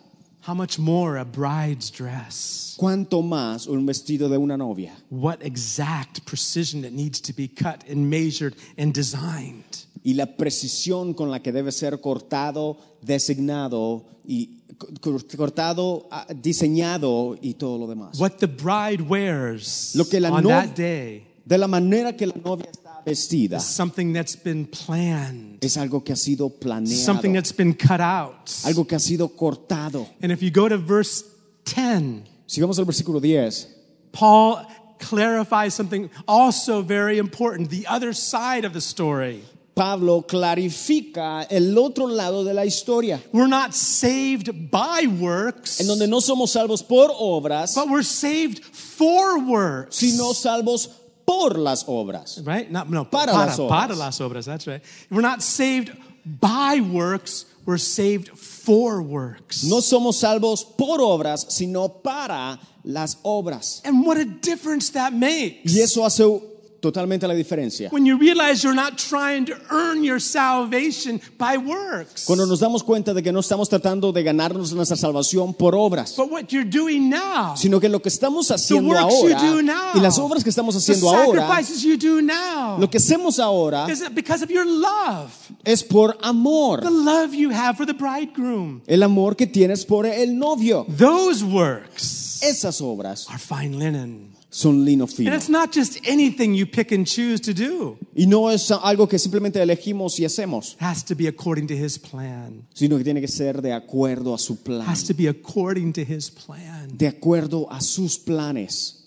[0.47, 2.73] How much more a bride's dress?
[2.77, 4.93] ¿Cuánto más un vestido de una novia?
[5.11, 9.65] What exact precision it needs to be cut and measured and designed.
[10.03, 14.61] y la precisión con la que debe ser cortado, designado y
[14.99, 18.19] co- cortado, ah, diseñado y todo lo demás.
[18.19, 22.33] What the bride wears Lo que la on that day De la manera que la
[22.43, 27.33] novia está vestida is something that's been planned, es algo que ha sido planeado, something
[27.33, 28.47] that's been cut out.
[28.65, 30.07] algo que ha sido cortado.
[30.21, 31.23] And if you go to verse
[31.65, 33.67] 10, Sigamos al versículo 10.
[34.11, 34.65] Paul
[34.99, 39.43] clarifies something also very important, the other side of the story.
[39.73, 45.79] Pablo clarifica el otro lado de la historia, We're not saved by works.
[45.79, 49.95] en donde no somos salvos por obras, But we're saved for works.
[49.95, 50.89] sino salvos
[51.25, 52.41] por las obras.
[52.45, 52.69] right?
[52.69, 53.69] Not, no, Para para, las obras.
[53.81, 54.45] para las obras.
[54.45, 54.81] That's right.
[55.09, 55.91] We're not saved
[56.25, 57.45] by works.
[57.65, 59.63] We're saved for works.
[59.63, 63.81] No somos salvos por obras, sino para las obras.
[63.85, 65.71] and what a difference that makes.
[65.75, 66.23] Y eso hace
[66.81, 67.89] totalmente la diferencia.
[67.91, 72.25] When you realize you're not trying to earn your salvation by works.
[72.25, 76.15] Cuando nos damos cuenta de que no estamos tratando de ganarnos nuestra salvación por obras,
[76.17, 77.55] but what you're doing now.
[77.55, 79.91] sino que lo que estamos the haciendo works ahora you do now.
[79.95, 82.77] y las obras que estamos the haciendo ahora, sacrifices you do now.
[82.79, 85.31] lo que hacemos ahora is because of your love.
[85.63, 88.81] es por amor, The love you have for the bridegroom.
[88.87, 90.85] el amor que tienes por el novio.
[90.97, 94.31] Those works Esas obras are fine linen.
[94.53, 97.97] Son lino And it's not just anything you pick and choose to do.
[98.13, 101.73] Y no es algo que simplemente elegimos y hacemos, It has to be according to
[101.73, 102.67] his plan.
[102.73, 106.01] sino que tiene que ser de acuerdo a su plan, Has to be according to
[106.01, 106.97] his plan.
[106.97, 108.97] de acuerdo a sus planes.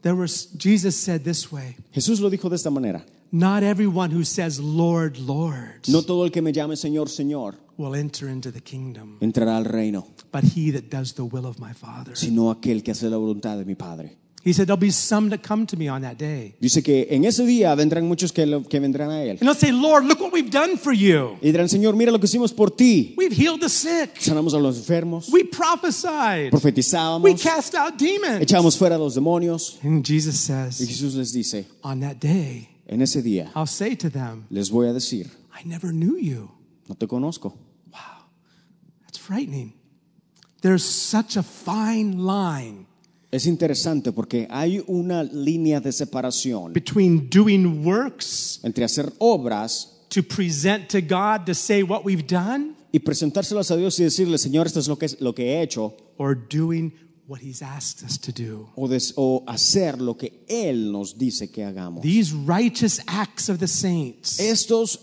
[0.00, 3.04] There was Jesus said this way, Jesús lo dijo de esta manera.
[3.30, 7.94] not everyone who says Lord, Lord No todo el que me llame Señor, Señor, will
[7.94, 11.74] enter into the kingdom, entrará al reino, but he that does the will of my
[11.74, 12.16] Father.
[12.16, 14.16] sino aquel que hace la voluntad de mi Padre.
[14.48, 16.54] He said, There'll be some that come to me on that day.
[16.58, 19.32] Dice que en ese día vendrán muchos que, lo- que vendrán a Él.
[19.32, 21.36] And they'll say, Lord, look what we've done for you.
[21.42, 23.14] Y dirán, Señor, mira lo que hicimos por ti.
[23.18, 24.16] We've healed the sick.
[24.20, 26.50] Sanamos a los enfermos, We prophesied.
[26.50, 27.22] Profetizábamos.
[27.24, 28.40] We cast out demons.
[28.40, 29.78] echábamos fuera a los demonios.
[29.82, 33.94] And Jesus Y says, Jesús les dice, On that day, en ese día I'll say
[33.96, 36.50] to them, les voy a decir, I never knew you.
[36.88, 37.52] no te conozco.
[37.92, 38.24] Wow,
[39.04, 39.74] That's frightening.
[40.62, 42.86] There's such a fine line
[43.30, 50.22] Es interesante porque hay una línea de separación between doing works entre hacer obras to
[50.22, 54.66] present to God to say what we've done y presentárselas a Dios y decirle, Señor,
[54.66, 56.90] esto es lo que, es, lo que he hecho, or doing
[57.26, 58.70] what He's asked us to do.
[58.76, 62.00] o, des- o hacer lo que Él nos dice que hagamos.
[62.02, 65.00] These righteous acts of the saints, Estos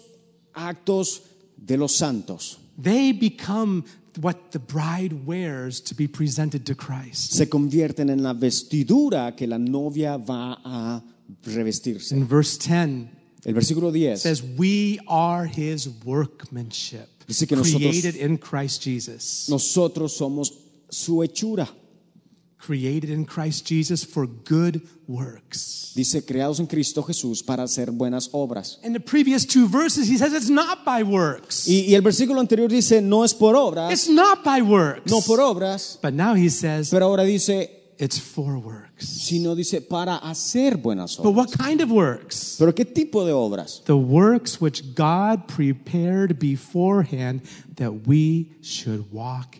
[0.55, 1.21] actos
[1.57, 3.83] de los santos they become
[4.21, 7.33] what the bride wears to be presented to Christ.
[7.33, 11.03] se convierten en la vestidura que la novia va a
[11.45, 12.15] revestirse.
[12.15, 13.09] In verse 10,
[13.45, 19.47] El versículo 10 says, We are His workmanship, Dice que nosotros- created in Christ Jesus.
[19.49, 20.51] nosotros somos
[20.89, 21.67] su hechura.
[22.57, 25.91] Created in Christ Jesus for good works.
[25.95, 28.79] Dice, creados en Cristo Jesús para hacer buenas obras.
[28.83, 31.67] In the previous two verses, he says it's not by works.
[31.67, 35.11] Y, y el versículo anterior dice, no es por obras, It's not by works.
[35.11, 39.05] no por obras, But now he says pero ahora dice, it's for works.
[39.07, 41.23] sino dice para hacer buenas obras.
[41.23, 42.55] But what kind of works?
[42.57, 43.83] Pero ¿qué tipo de obras?
[43.85, 47.41] The works which God prepared beforehand
[47.75, 49.57] that we should walk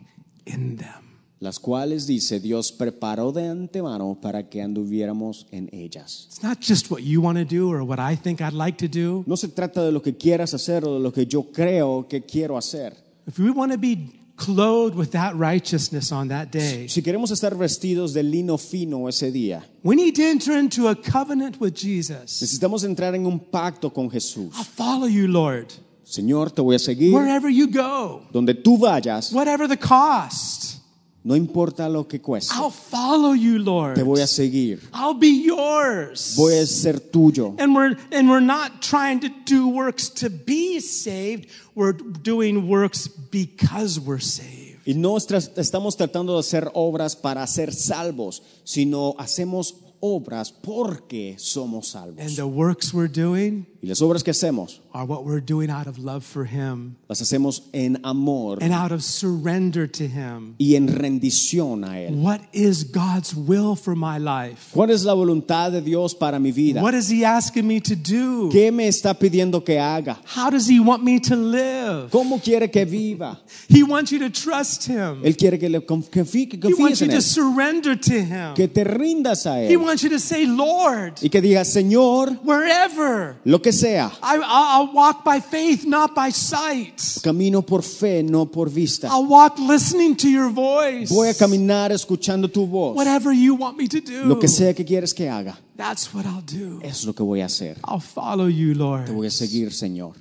[0.48, 1.04] in them.
[1.46, 6.26] Las cuales dice Dios preparó de antemano para que anduviéramos en ellas.
[6.28, 8.92] It's not just what you want to do or what I think I'd like to
[8.92, 9.24] do.
[9.28, 12.24] No se trata de lo que quieras hacer o de lo que yo creo que
[12.24, 12.98] quiero hacer.
[13.28, 17.56] If we want to be clothed with that righteousness on that day, Si queremos estar
[17.56, 22.42] vestidos de lino fino ese día, we need to enter into a covenant with Jesus.
[22.42, 24.52] necesitamos entrar en un pacto con Jesús.
[24.58, 25.68] I'll follow you, Lord,
[26.04, 30.84] Señor, te voy a seguir wherever you go, donde tú vayas, whatever the cost.
[31.26, 32.54] No importa lo que cueste.
[32.54, 33.96] I'll follow you, Lord.
[33.96, 34.80] Te voy a seguir.
[34.94, 36.36] I'll be yours.
[36.38, 37.56] Voy a ser tuyo.
[37.58, 41.50] And we're and we're not trying to do works to be saved.
[41.74, 44.84] We're doing works because we're saved.
[44.86, 49.74] Y no estamos tratando de hacer obras para ser salvos, sino hacemos
[50.06, 52.36] obras porque somos And salvos.
[52.36, 56.00] the works we're doing Y las obras que hacemos, are what we're doing out of
[56.00, 60.56] love for him las hacemos en amor and out of surrender to him.
[60.60, 62.16] y en rendición a Él.
[62.16, 64.72] What is God's will for my life?
[64.74, 66.82] ¿Cuál es la voluntad de Dios para mi vida?
[66.82, 68.50] What is he asking me to do?
[68.52, 70.18] ¿Qué me está pidiendo que haga?
[70.36, 72.10] How does he want me to live?
[72.12, 73.40] ¿Cómo quiere que viva?
[73.70, 75.22] He wants you to trust him.
[75.24, 77.96] Él quiere que le conf- confíe- que He confíes wants you en to Él, surrender
[78.00, 78.54] to him.
[78.56, 82.38] que te rindas a He Él wants you to say, Lord, y que digas, Señor,
[82.44, 83.38] wherever.
[83.46, 87.02] lo que sea, I, I'll, walk by faith, not by sight.
[87.24, 89.08] camino por fe, no por vista.
[89.08, 91.10] I'll walk listening to your voice.
[91.10, 92.96] Voy a caminar escuchando tu voz.
[92.96, 94.26] Whatever you want me to do.
[94.26, 96.82] Lo que sea que quieres que haga, That's what I'll do.
[96.84, 97.78] es lo que voy a hacer.
[97.88, 99.06] I'll follow you, Lord.
[99.06, 100.16] Te voy a seguir, Señor.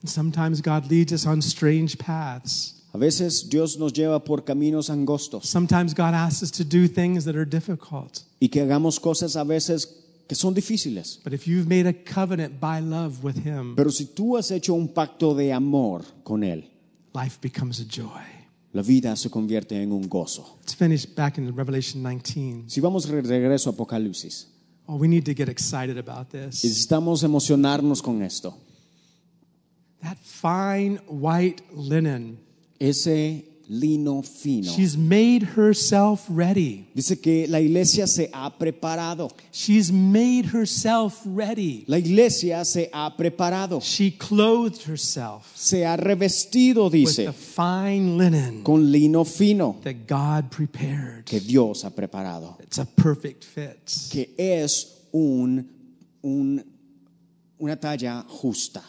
[0.00, 2.73] And sometimes God leads us on strange paths.
[2.94, 7.24] A veces Dios nos lleva por caminos angostos Sometimes God asks us to do things
[7.24, 8.20] that are difficult.
[8.40, 9.88] y que hagamos cosas a veces
[10.28, 11.20] que son difíciles.
[11.24, 14.74] But if you've made a covenant by love with Him, Pero si tú has hecho
[14.74, 16.70] un pacto de amor con Él,
[17.14, 18.22] life becomes a joy.
[18.72, 20.56] la vida se convierte en un gozo.
[20.60, 22.64] Let's finish back in Revelation 19.
[22.70, 24.48] Si vamos de regreso a Apocalipsis,
[24.86, 26.62] Oh, we need to get excited about this.
[26.62, 28.54] necesitamos emocionarnos con esto.
[30.02, 32.38] That fine white linen,
[32.88, 34.70] Ese lino fino.
[34.70, 36.86] she's made herself ready.
[36.94, 39.30] Dice que la iglesia se ha preparado.
[39.52, 41.84] She's made herself ready.
[41.88, 43.80] La iglesia se ha preparado.
[43.80, 50.06] She clothed herself Se ha revestido, with dice, the fine linen con lino fino that
[50.06, 51.24] God prepared.
[51.24, 52.60] que Dios ha preparado.
[52.60, 53.90] It's a perfect fit.
[54.10, 55.66] Que es un,
[56.22, 56.62] un-
[57.58, 58.82] una talla justa,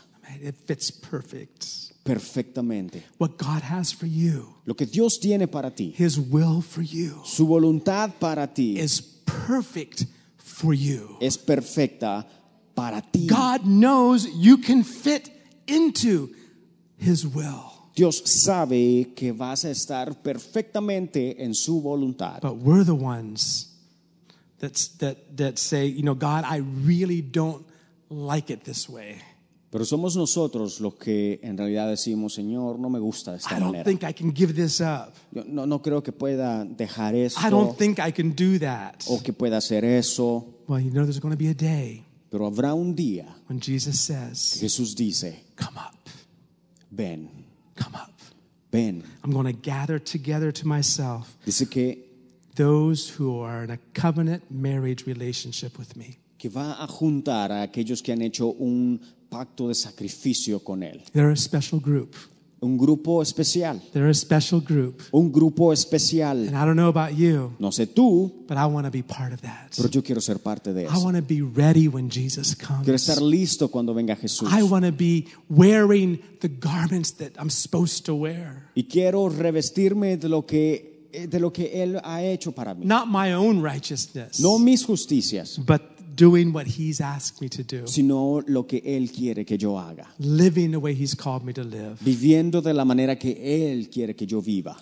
[0.43, 1.93] It fits perfect.
[2.05, 3.03] Perfectamente.
[3.17, 7.21] What God has for you, Lo que Dios tiene para ti, His will for you,
[7.25, 10.05] su voluntad para ti is perfect
[10.37, 11.17] for you.
[11.19, 12.25] es perfecta
[12.75, 13.27] para ti.
[13.27, 15.29] God knows you can fit
[15.67, 16.29] into
[16.97, 17.71] His will.
[17.95, 22.41] Dios sabe que vas a estar perfectamente en su voluntad.
[22.41, 23.73] But we're the ones
[24.59, 27.65] that's, that, that say, you know, God, I really don't
[28.09, 29.21] like it this way.
[29.75, 33.59] Pero somos nosotros los que en realidad decimos, Señor, no me gusta de esta I
[33.59, 33.83] don't manera.
[33.83, 35.13] think I can give this up.
[35.33, 39.03] Yo no, no creo que pueda dejar I esto don't think I can do that.
[39.09, 40.45] o que pueda hacer eso.
[40.69, 44.07] Well, you know, there's going to be a day Pero habrá un día when Jesus
[44.07, 46.07] que says, Jesús dice, Come up,
[46.89, 47.29] ven,
[47.75, 48.13] come up.
[48.71, 49.03] ven.
[49.25, 51.97] I'm going to gather together to myself Dice que,
[52.55, 56.19] those who are in a covenant marriage relationship with me.
[56.45, 61.01] Que va a juntar a aquellos que han hecho un pacto de sacrificio con Él.
[61.11, 62.13] They're a special group.
[62.61, 65.01] Un grupo especial, They're a special group.
[65.11, 66.47] un grupo especial.
[66.47, 69.33] And I don't know about you, No sé tú, but I want to be part
[69.33, 69.71] of that.
[69.75, 70.99] pero yo quiero ser parte de I eso.
[71.03, 72.83] want to be ready when Jesus comes.
[72.83, 74.47] Quiero estar listo cuando venga Jesús.
[74.51, 78.69] I want to be wearing the garments that I'm supposed to wear.
[78.75, 82.85] Y quiero revestirme de lo que, de lo que Él ha hecho para mí.
[82.85, 85.81] Not my own righteousness, No mis justicias, but
[86.15, 90.07] doing what He's asked me to do, sino lo que Él quiere que yo haga.
[90.19, 91.97] living the way He's called me to live.
[92.01, 94.77] Viviendo de la manera que Él quiere que yo viva.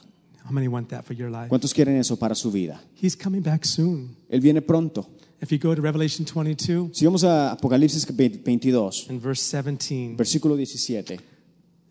[0.46, 1.48] How many want that for your life?
[1.50, 2.82] ¿Cuántos quieren eso para su vida?
[3.02, 4.16] He's coming back soon.
[4.30, 5.10] Él viene pronto.
[5.42, 10.56] If you go to Revelation 22 Si vamos a Apocalipsis 22, and verse 17, versículo
[10.56, 11.20] 17,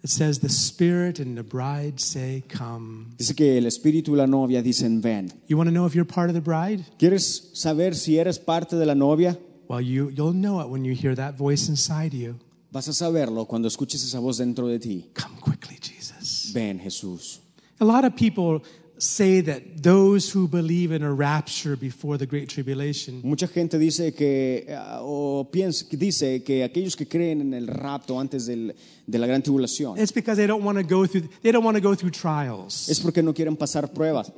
[0.02, 3.14] it says, The Spirit and the bride say, Come.
[3.16, 5.32] dice que el Espíritu y la novia dicen, ven.
[5.46, 6.84] You want to know if you're part of the bride?
[6.98, 9.38] ¿Quieres saber si eres parte de la novia?
[9.68, 12.38] Well, you, you'll know it when you hear that voice inside you.
[12.72, 15.10] Vas a saberlo cuando escuches esa voz dentro de ti.
[15.14, 16.52] Come quickly, Jesus.
[16.52, 17.38] Ven, Jesús.
[17.80, 18.62] A lot of people
[19.02, 24.14] say that those who believe in a rapture before the Great Tribulation, Mucha gente dice
[24.14, 28.74] que, ah, o piensa, dice que aquellos que creen en el rapto antes del-
[29.06, 31.76] de la gran tribulación it's because they don't want to go through, they don't want
[31.76, 32.88] to go through trials.
[32.88, 34.30] es porque no quieren pasar pruebas.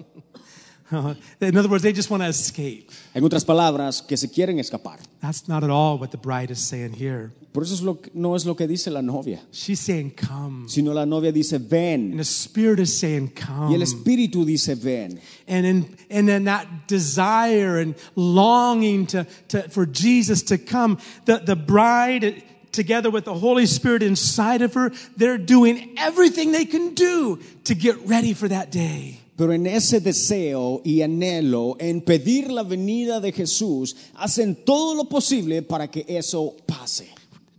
[1.40, 2.90] in other words, they just want to escape.
[3.14, 4.98] En otras palabras, que se quieren escapar.
[5.20, 7.32] That's not at all what the bride is saying here.
[7.52, 10.68] Por eso es lo no es lo que dice la novia, She's saying, Come.
[10.68, 13.68] sino la novia dice, "Ven." And the Spirit is saying, Come.
[13.68, 15.20] Y el Espíritu dice, ven.
[15.46, 21.38] and in and in that desire and longing to, to for Jesus to come, the,
[21.38, 22.42] the bride
[22.72, 27.74] together with the Holy Spirit inside of her, they're doing everything they can do to
[27.76, 29.20] get ready for that day.
[29.36, 35.08] Pero en ese deseo y anhelo en pedir la venida de Jesús, hacen todo lo
[35.08, 37.08] posible para que eso pase.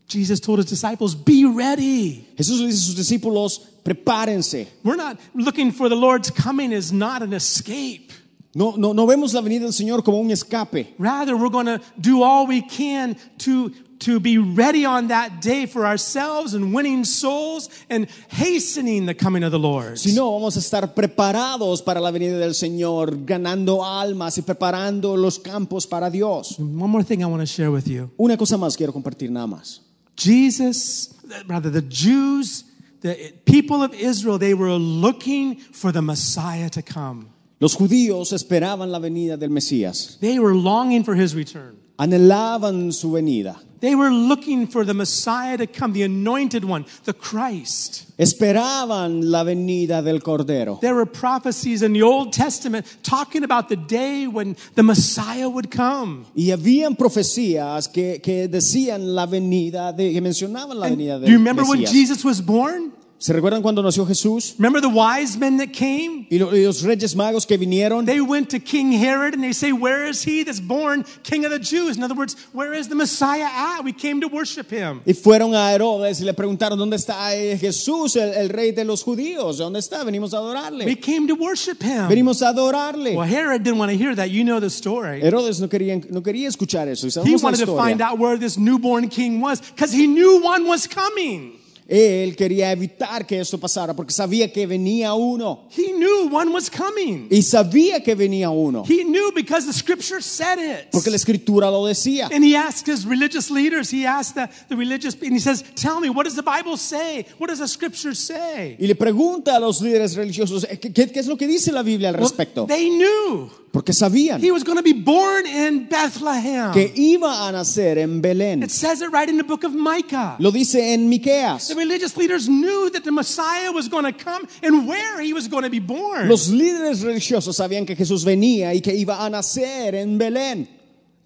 [0.07, 2.27] Jesus told his disciples, Be ready.
[2.37, 4.67] Jesús le dice a sus discípulos, prepárense.
[4.83, 8.11] We're not looking for the Lord's coming as not an escape.
[8.57, 10.95] No, no, no vemos la venida del Señor como un escape.
[10.97, 15.65] Rather, we're going to do all we can to, to be ready on that day
[15.65, 19.97] for ourselves and winning souls and hastening the coming of the Lord.
[19.97, 25.15] Si no, vamos a estar preparados para la venida del Señor, ganando almas y preparando
[25.15, 26.59] los campos para Dios.
[26.59, 28.11] One more thing I want to share with you.
[28.19, 29.79] Una cosa más quiero compartir nada más.
[30.17, 31.13] Jesus,
[31.47, 32.63] rather, the Jews,
[33.01, 37.29] the people of Israel, they were looking for the Messiah to come.
[37.61, 41.77] Los judíos esperaban la venida del Mesías, They were longing for his return.
[41.97, 47.13] anhelaban su venida, They were looking for the Messiah to come, the anointed one, the
[47.13, 48.05] Christ.
[48.17, 50.79] esperaban la venida del Cordero.
[50.79, 55.69] There were prophecies in the Old Testament talking about the day when the Messiah would
[55.69, 56.25] come.
[56.35, 61.37] Y habían profecías que, que decían la venida, de, que mencionaban la venida do you
[61.37, 62.91] remember when Jesus was born?
[63.25, 64.53] ¿Se recuerdan cuando nació Jesús?
[64.59, 66.27] Remember the wise men that came?
[66.29, 68.05] Y lo- y los reyes magos que vinieron.
[68.05, 71.49] They went to King Herod and they say, Where is he that's born king of
[71.49, 71.97] the Jews?
[71.97, 73.83] In other words, where is the Messiah at?
[73.83, 75.01] We came to worship him.
[75.07, 79.01] Y fueron a Herodes y le preguntaron, ¿dónde está Jesús, el, el rey de los
[79.01, 79.57] judíos?
[79.57, 80.03] ¿Dónde está?
[80.03, 80.99] Venimos a We adorarle.
[81.01, 82.07] came to worship him.
[82.07, 83.15] Venimos a adorarle.
[83.15, 84.29] Well, Herod didn't want to hear that.
[84.29, 85.21] You know the story.
[85.23, 87.07] Herodes no quería, no quería escuchar eso.
[87.07, 90.67] Y He wanted to find out where this newborn king was because he knew one
[90.67, 91.53] was coming.
[91.87, 95.67] Él quería evitar que esto pasara porque sabía que venía uno.
[95.69, 97.27] He knew one was coming.
[97.29, 98.83] Y sabía que venía uno.
[98.87, 100.87] He knew because the scripture said it.
[100.91, 102.27] Porque la escritura lo decía.
[102.33, 105.99] And he asked his religious leaders, he asked the, the religious, and he says, Tell
[105.99, 107.25] me, what does the Bible say?
[107.37, 108.77] What does the scripture say?
[108.79, 112.09] Y le pregunta a los líderes religiosos, ¿qué, qué- es lo que dice la Biblia
[112.09, 112.65] al Well, respecto?
[112.65, 116.71] they knew Porque sabían he was going to be born in Bethlehem.
[116.71, 118.63] que iba a nacer en Belén.
[118.63, 120.37] It says it right in the book of Micah.
[120.39, 121.74] Lo dice en Miqueas.
[121.75, 125.63] Religious leaders knew that the Messiah was going to come and where he was going
[125.63, 126.29] to be born.
[126.29, 130.67] Los líderes religiosos sabían que Jesús venía y que iba a nacer en Belén.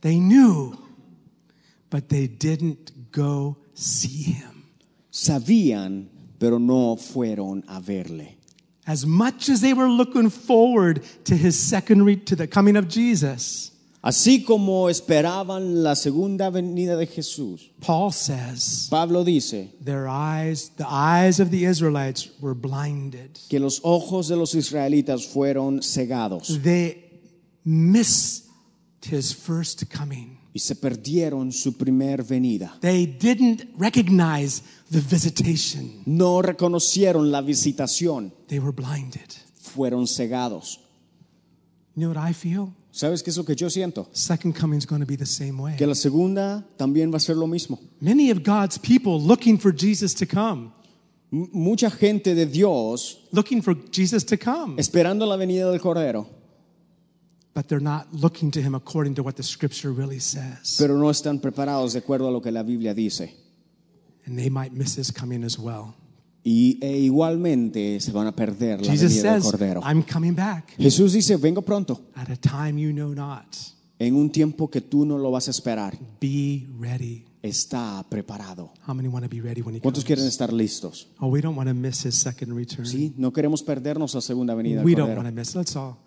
[0.02, 0.78] They knew,
[1.90, 4.66] but they didn't go see him.
[5.12, 6.08] Sabían,
[6.40, 8.36] pero no fueron a verle.
[8.88, 12.88] As much as they were looking forward to his second re- to the coming of
[12.88, 13.72] Jesus,
[14.02, 20.86] Así como esperaban la segunda venida de Jesús, Paul says, Pablo dice their eyes, the
[20.90, 23.32] eyes of the Israelites were blinded.
[23.50, 27.10] que los ojos de los israelitas fueron cegados They
[27.66, 28.46] missed
[29.04, 30.38] his first coming.
[30.54, 32.78] y se perdieron su primer venida.
[32.80, 36.04] They didn't recognize the visitation.
[36.06, 39.30] No reconocieron la visitación, They were blinded.
[39.62, 40.80] fueron cegados.
[41.96, 42.74] You know what I feel?
[42.92, 44.08] ¿Sabes qué es lo que yo siento?
[44.14, 45.76] Second coming is going to be the same way.
[45.78, 47.80] Que la segunda también va a ser lo mismo.
[48.02, 50.72] Many of God's people looking for Jesus to come,
[51.32, 56.26] M- mucha gente de Dios looking for Jesus to come, esperando la venida del Cordero,
[57.54, 60.76] but they're not looking to him according to what the scripture really says.
[60.80, 63.32] pero no están preparados de acuerdo a lo que la Biblia dice.
[64.26, 65.94] And they might miss his coming as well.
[66.52, 69.82] Y e igualmente se van a perder la Jesus venida del says, Cordero.
[69.86, 73.56] I'm coming back Jesús dice, vengo pronto, at a time you know not.
[74.00, 75.96] en un tiempo que tú no lo vas a esperar.
[76.20, 77.24] Be ready.
[77.44, 78.74] Está preparado.
[78.88, 80.08] How many want to be ready when he ¿Cuántos comes?
[80.08, 81.08] quieren estar listos?
[81.20, 82.86] Oh, we don't want to miss his second return.
[82.88, 85.36] Sí, no queremos perdernos la segunda venida we del don't want Cordero.
[85.36, 85.56] to miss.
[85.56, 85.98] Let's all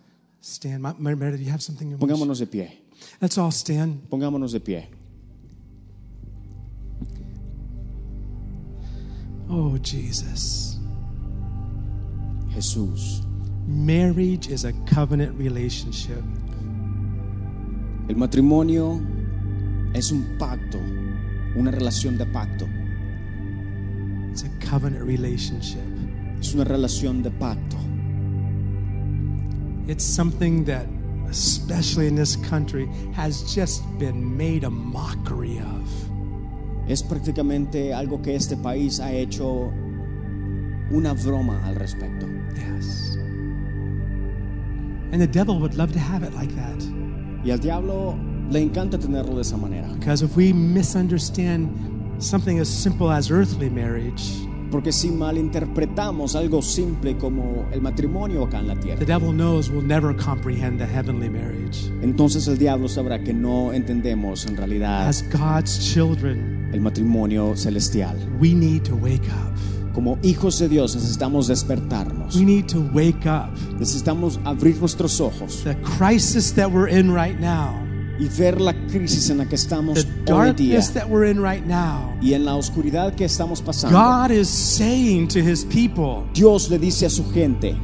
[0.43, 0.81] stand.
[0.81, 2.01] Ma- Meredith, do you have something you want?
[2.01, 2.83] Pongámonos de pie.
[3.21, 4.01] Let's all stand.
[4.09, 4.89] Pongámonos de pie.
[9.55, 10.79] Oh, Jesus.
[12.55, 13.21] Jesús.
[13.67, 16.25] Marriage is a covenant relationship.
[18.09, 18.99] El matrimonio
[19.95, 20.79] es un pacto,
[21.55, 22.67] una relación de pacto.
[24.31, 25.85] It's a covenant relationship.
[26.41, 27.77] Es una relación de pacto.
[29.87, 30.87] It's something that,
[31.29, 36.12] especially in this country, has just been made a mockery of.
[36.89, 39.73] Es prácticamente algo que este país ha hecho
[40.91, 42.27] una broma al respecto.
[42.55, 43.17] Yes.
[45.13, 46.83] And the devil would love to have it like that.
[47.45, 48.17] Y al diablo
[48.51, 49.89] le encanta tenerlo de esa manera.
[49.99, 51.69] Because if we misunderstand
[52.19, 54.23] something as simple as earthly marriage,
[54.71, 59.69] Porque si malinterpretamos algo simple como el matrimonio acá en la the tierra, devil knows
[59.71, 61.91] we'll never comprehend the heavenly marriage.
[62.01, 68.17] entonces el diablo sabrá que no entendemos en realidad As God's children, el matrimonio celestial.
[68.41, 69.53] we need to wake up.
[69.95, 72.35] Como hijos de Dios necesitamos despertarnos.
[72.35, 73.51] We need to wake up.
[73.79, 77.79] Necesitamos abrir nuestros ojos The crisis that we're in right now,
[78.19, 81.67] y ver la crisis en la que estamos the hoy día that we're in right
[81.67, 83.99] now, y en la oscuridad que estamos pasando.
[83.99, 87.77] God is saying to his people, Dios le dice a su gente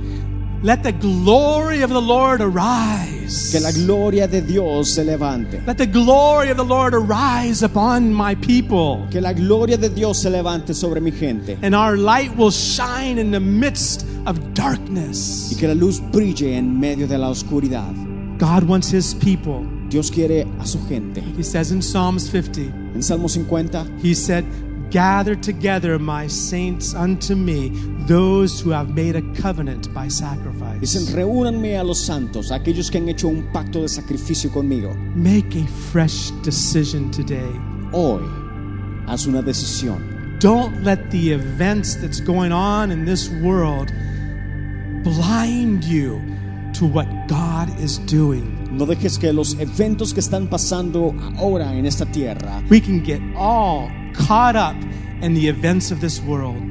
[0.63, 3.53] Let the glory of the Lord arise.
[3.53, 5.63] que la gloria de Dios se levante.
[5.67, 9.07] Let the glory of the Lord arise upon my people.
[9.11, 11.57] Que la gloria de Dios se levante sobre mi gente.
[11.63, 15.53] And our light will shine in the midst of darkness.
[15.53, 17.95] Y que la luz brille en medio de la oscuridad.
[18.39, 19.65] God wants his people.
[19.89, 21.21] Dios quiere a su gente.
[21.37, 22.63] He says in Psalms 50,
[22.95, 24.45] En Salmo 50 He said,
[24.91, 27.68] Gather together my saints unto me,
[28.07, 30.80] those who have made a covenant by sacrifice.
[30.80, 34.95] dicen, reúnanme a los santos, aquellos que han hecho un pacto de sacrificio conmigo.
[35.14, 37.51] Make a fresh decision today.
[37.93, 38.22] Hoy,
[39.07, 40.39] haz una decisión.
[40.41, 43.93] Don't let the events that's going on in this world
[45.03, 46.22] blind you
[46.72, 48.55] to what God is doing.
[48.70, 53.20] No dejes que los eventos que están pasando ahora en esta tierra We can get
[53.36, 53.91] all
[54.27, 54.77] caught up
[55.23, 56.62] in the events of this world.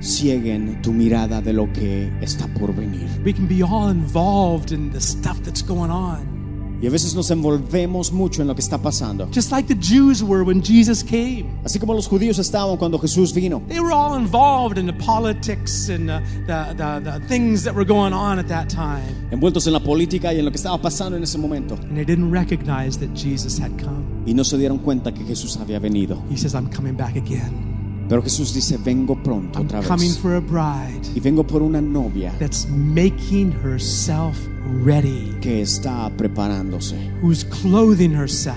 [0.00, 3.08] cieguen tu mirada de lo que está por venir.
[3.24, 6.37] We can be all involved in the stuff that's going on.
[6.80, 9.28] Y a veces nos envolvemos mucho en lo que está pasando.
[9.34, 11.46] Just like the Jews were when Jesus came.
[11.64, 13.62] Así como los judíos estaban cuando Jesús vino.
[13.68, 17.86] They were all involved in the politics and the, the, the, the things that were
[17.86, 19.02] going on at that time.
[19.30, 21.74] envueltos en la política y en lo que estaba pasando en ese momento.
[21.74, 24.04] And they didn't recognize that Jesus had come.
[24.26, 26.22] Y no se dieron cuenta que Jesús había venido.
[26.30, 27.77] He says, I'm coming back again.
[28.08, 30.18] Pero Jesús dice, vengo pronto I'm otra coming vez.
[30.18, 34.36] for a bride Y vengo por una novia that's making herself
[34.84, 38.56] ready, que está preparándose, who's clothing herself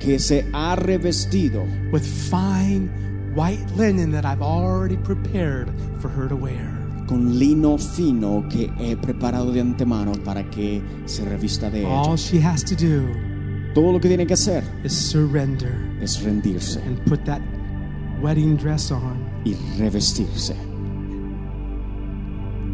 [0.00, 2.88] que se ha revestido with fine
[3.34, 5.68] white linen that I've already prepared
[6.00, 6.74] for her to wear.
[7.06, 12.16] con lino fino que he preparado de antemano para que se revista de All ella.
[12.16, 13.06] she has to do
[13.74, 17.40] Todo lo que tiene que hacer is surrender es rendirse and put that
[18.22, 19.18] wedding dress on.
[19.44, 20.54] y revestirse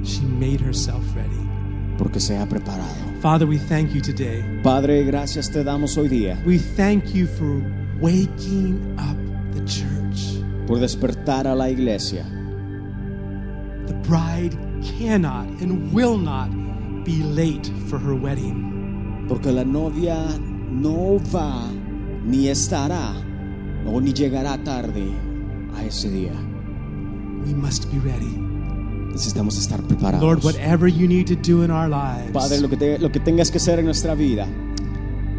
[0.03, 1.40] She made herself ready.
[1.97, 2.92] porque se ha preparado.
[3.22, 4.42] Father, we thank you today.
[4.62, 7.62] Padre, gracias te damos hoy día We thank you for
[8.01, 9.16] waking up
[9.55, 10.42] the church.
[10.66, 12.24] por despertar a la iglesia.
[13.86, 14.57] The bride
[14.99, 16.51] cannot and will not
[17.05, 19.26] be late for her wedding.
[19.28, 20.16] Porque la novia
[20.70, 21.70] no va
[22.24, 23.12] ni estará
[23.86, 25.07] o ni llegará tarde
[25.77, 26.33] a ese día.
[27.47, 28.39] We must be ready.
[29.12, 30.22] Necesitamos estar preparados.
[30.22, 33.20] Lord, whatever you need to do in our lives, Padre, lo que, te- lo que
[33.20, 34.47] tengas que hacer en nuestra vida,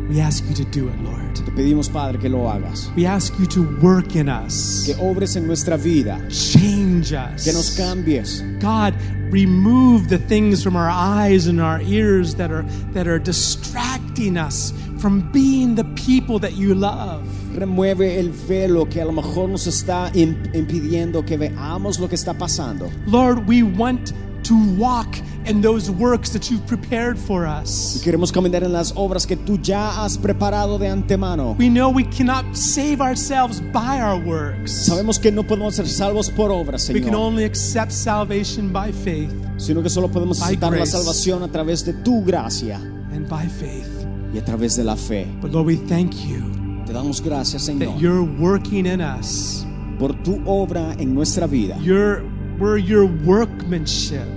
[0.09, 1.35] we ask you to do it, Lord.
[1.35, 2.89] te pedimos, Padre, que lo hagas.
[2.95, 7.43] We ask you to work in us, Que obres en nuestra vida, change us.
[7.43, 8.41] que nos cambies.
[8.61, 8.93] God,
[9.31, 12.63] remove the things from our eyes and our ears that are
[12.93, 17.23] that are distracting us from being the people that you love.
[17.55, 22.15] Remueve el velo que a lo mejor nos está im- impidiendo que veamos lo que
[22.15, 22.89] está pasando.
[23.07, 24.11] Lord, we want
[24.43, 27.99] to walk in those works that you've prepared for us.
[28.03, 31.55] queremos caminar en las obras que tú ya has preparado de antemano.
[31.57, 34.71] We know we cannot save ourselves by our works.
[34.71, 38.91] Sabemos que no podemos ser salvos por obras, We can Señor, only accept salvation by
[38.91, 42.77] faith sino que solo podemos aceptar la salvación a través de tu gracia
[43.13, 43.87] and by faith.
[44.35, 45.25] Y a través de la fe.
[45.41, 46.43] But Lord, we thank you
[46.85, 49.65] Te damos gracias, Señor, that you're working in us.
[49.97, 51.77] por tu obra en nuestra vida.
[51.81, 52.21] You're,
[52.59, 54.27] we're your workmanship.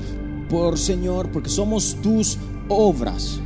[0.49, 2.39] Por Señor, porque somos tus
[2.69, 3.41] obras.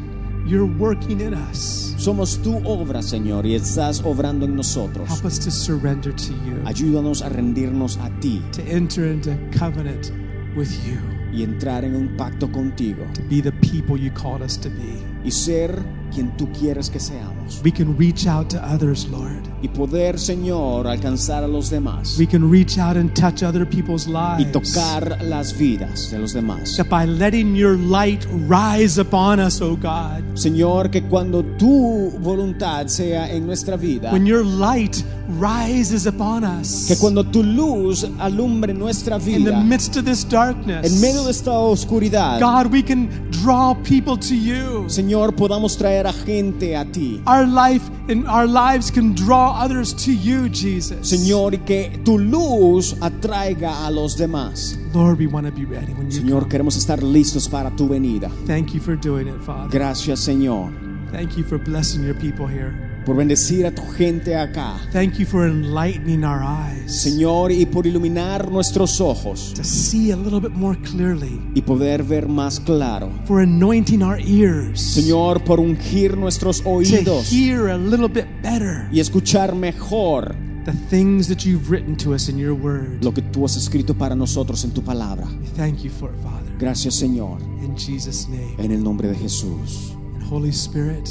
[0.47, 1.95] You're working in us.
[1.99, 5.09] Somos tu obra, Señor, y estás obrando en nosotros.
[5.09, 10.13] Help us to surrender to you, Ayúdanos a rendirnos a ti to enter into covenant
[10.57, 10.99] with you,
[11.33, 15.12] y entrar en un pacto contigo to be the people you called us to be.
[15.25, 17.61] Y ser quien tú quieres que seamos.
[17.65, 19.43] We can reach out to others, Lord.
[19.63, 24.07] Y poder, Señor, alcanzar a los demás We can reach out and touch other people's
[24.07, 24.13] y
[24.45, 24.53] lives.
[24.53, 26.77] tocar las vidas de los demás.
[26.77, 32.89] That by letting your light rise upon us, oh God, Señor, que cuando tu voluntad
[32.89, 35.03] sea en nuestra vida, when your light
[35.39, 40.25] rises upon us que cuando tu luz alumbre nuestra in the vida, midst of this
[40.29, 44.89] darkness, en medio de esta oscuridad, God, we can draw people to you.
[44.89, 47.21] Señor, podamos traer a gente a ti.
[47.27, 51.09] Our life and our lives can draw others to you, Jesus.
[51.09, 54.79] Señor, y que tu luz atraiga a los demás.
[54.95, 56.51] Lord, we want to be ready when you Señor, come.
[56.51, 58.31] queremos estar listos para tu venida.
[58.47, 59.69] Thank you for doing it, Father.
[59.71, 60.71] Gracias, Señor,
[61.13, 62.75] Thank you for blessing your people here.
[63.05, 64.77] Por bendecir a tu gente acá.
[64.93, 70.17] Thank you for enlightening our eyes Señor, y por iluminar nuestros ojos to see a
[70.17, 73.11] little bit more clearly, y poder ver más claro.
[73.27, 78.89] for anointing our ears Señor, por ungir nuestros to oídos hear a little bit better
[78.93, 80.35] y escuchar mejor
[80.65, 83.03] the things that you've written to us in your word.
[83.03, 85.27] lo que tú has escrito para nosotros en tu palabra.
[85.57, 86.53] Thank you for it, Father.
[86.61, 88.55] Gracias, Señor, In Jesus' name.
[88.59, 89.93] en el nombre de Jesús.
[90.15, 91.09] And Holy Spirit,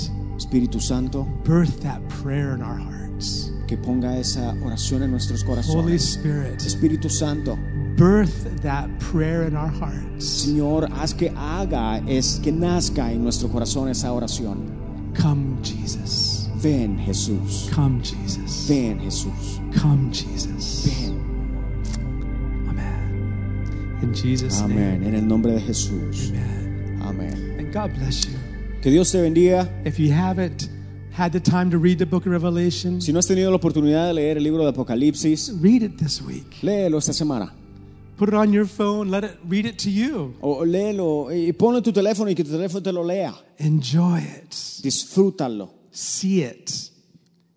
[0.51, 3.53] Espíritu Santo, birth that prayer in our hearts.
[3.67, 6.17] que ponga esa oración en nuestros Holy corazones.
[6.17, 7.57] Spirit, Espíritu Santo,
[7.95, 10.25] birth that prayer in our hearts.
[10.25, 15.13] Señor, haz que haga, es que nazca en nuestro corazón esa oración.
[15.17, 16.49] Come, Jesus.
[16.61, 17.69] Ven, Jesús.
[17.73, 18.67] Come, Jesus.
[18.67, 19.61] Ven, Jesús.
[19.81, 20.83] Come, Jesus.
[20.85, 21.21] Ven.
[22.67, 23.99] Amen.
[24.03, 24.99] In Jesus' Amén.
[24.99, 25.07] name.
[25.07, 26.33] En el nombre de Jesús.
[26.33, 26.99] Amen.
[27.03, 27.55] Amén.
[27.57, 28.50] And God bless you.
[28.81, 29.69] Que Dios te bendiga.
[29.85, 30.69] If you haven't
[31.13, 34.07] had the time to read the book of Revelation, Si no has tenido la oportunidad
[34.07, 36.61] de leer el libro de Apocalipsis, read it this week.
[36.63, 37.53] léelo esta semana.
[38.17, 40.33] Put it on your phone, let it read it to you.
[40.41, 43.33] O léelo y ponlo en tu teléfono y que tu teléfono te lo lea.
[43.59, 44.51] Enjoy it.
[44.81, 45.69] Disfrútalo.
[45.91, 46.71] See it.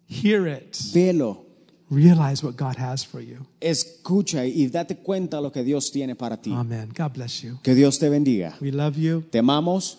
[0.06, 0.76] Hear it.
[0.92, 1.42] Velo.
[1.90, 3.46] Realize what God has for you.
[3.60, 6.50] Escucha y date cuenta lo que Dios tiene para ti.
[6.52, 6.90] Amen.
[6.96, 7.58] God bless you.
[7.62, 8.56] Que Dios te bendiga.
[8.60, 9.22] We love you.
[9.30, 9.98] Te amamos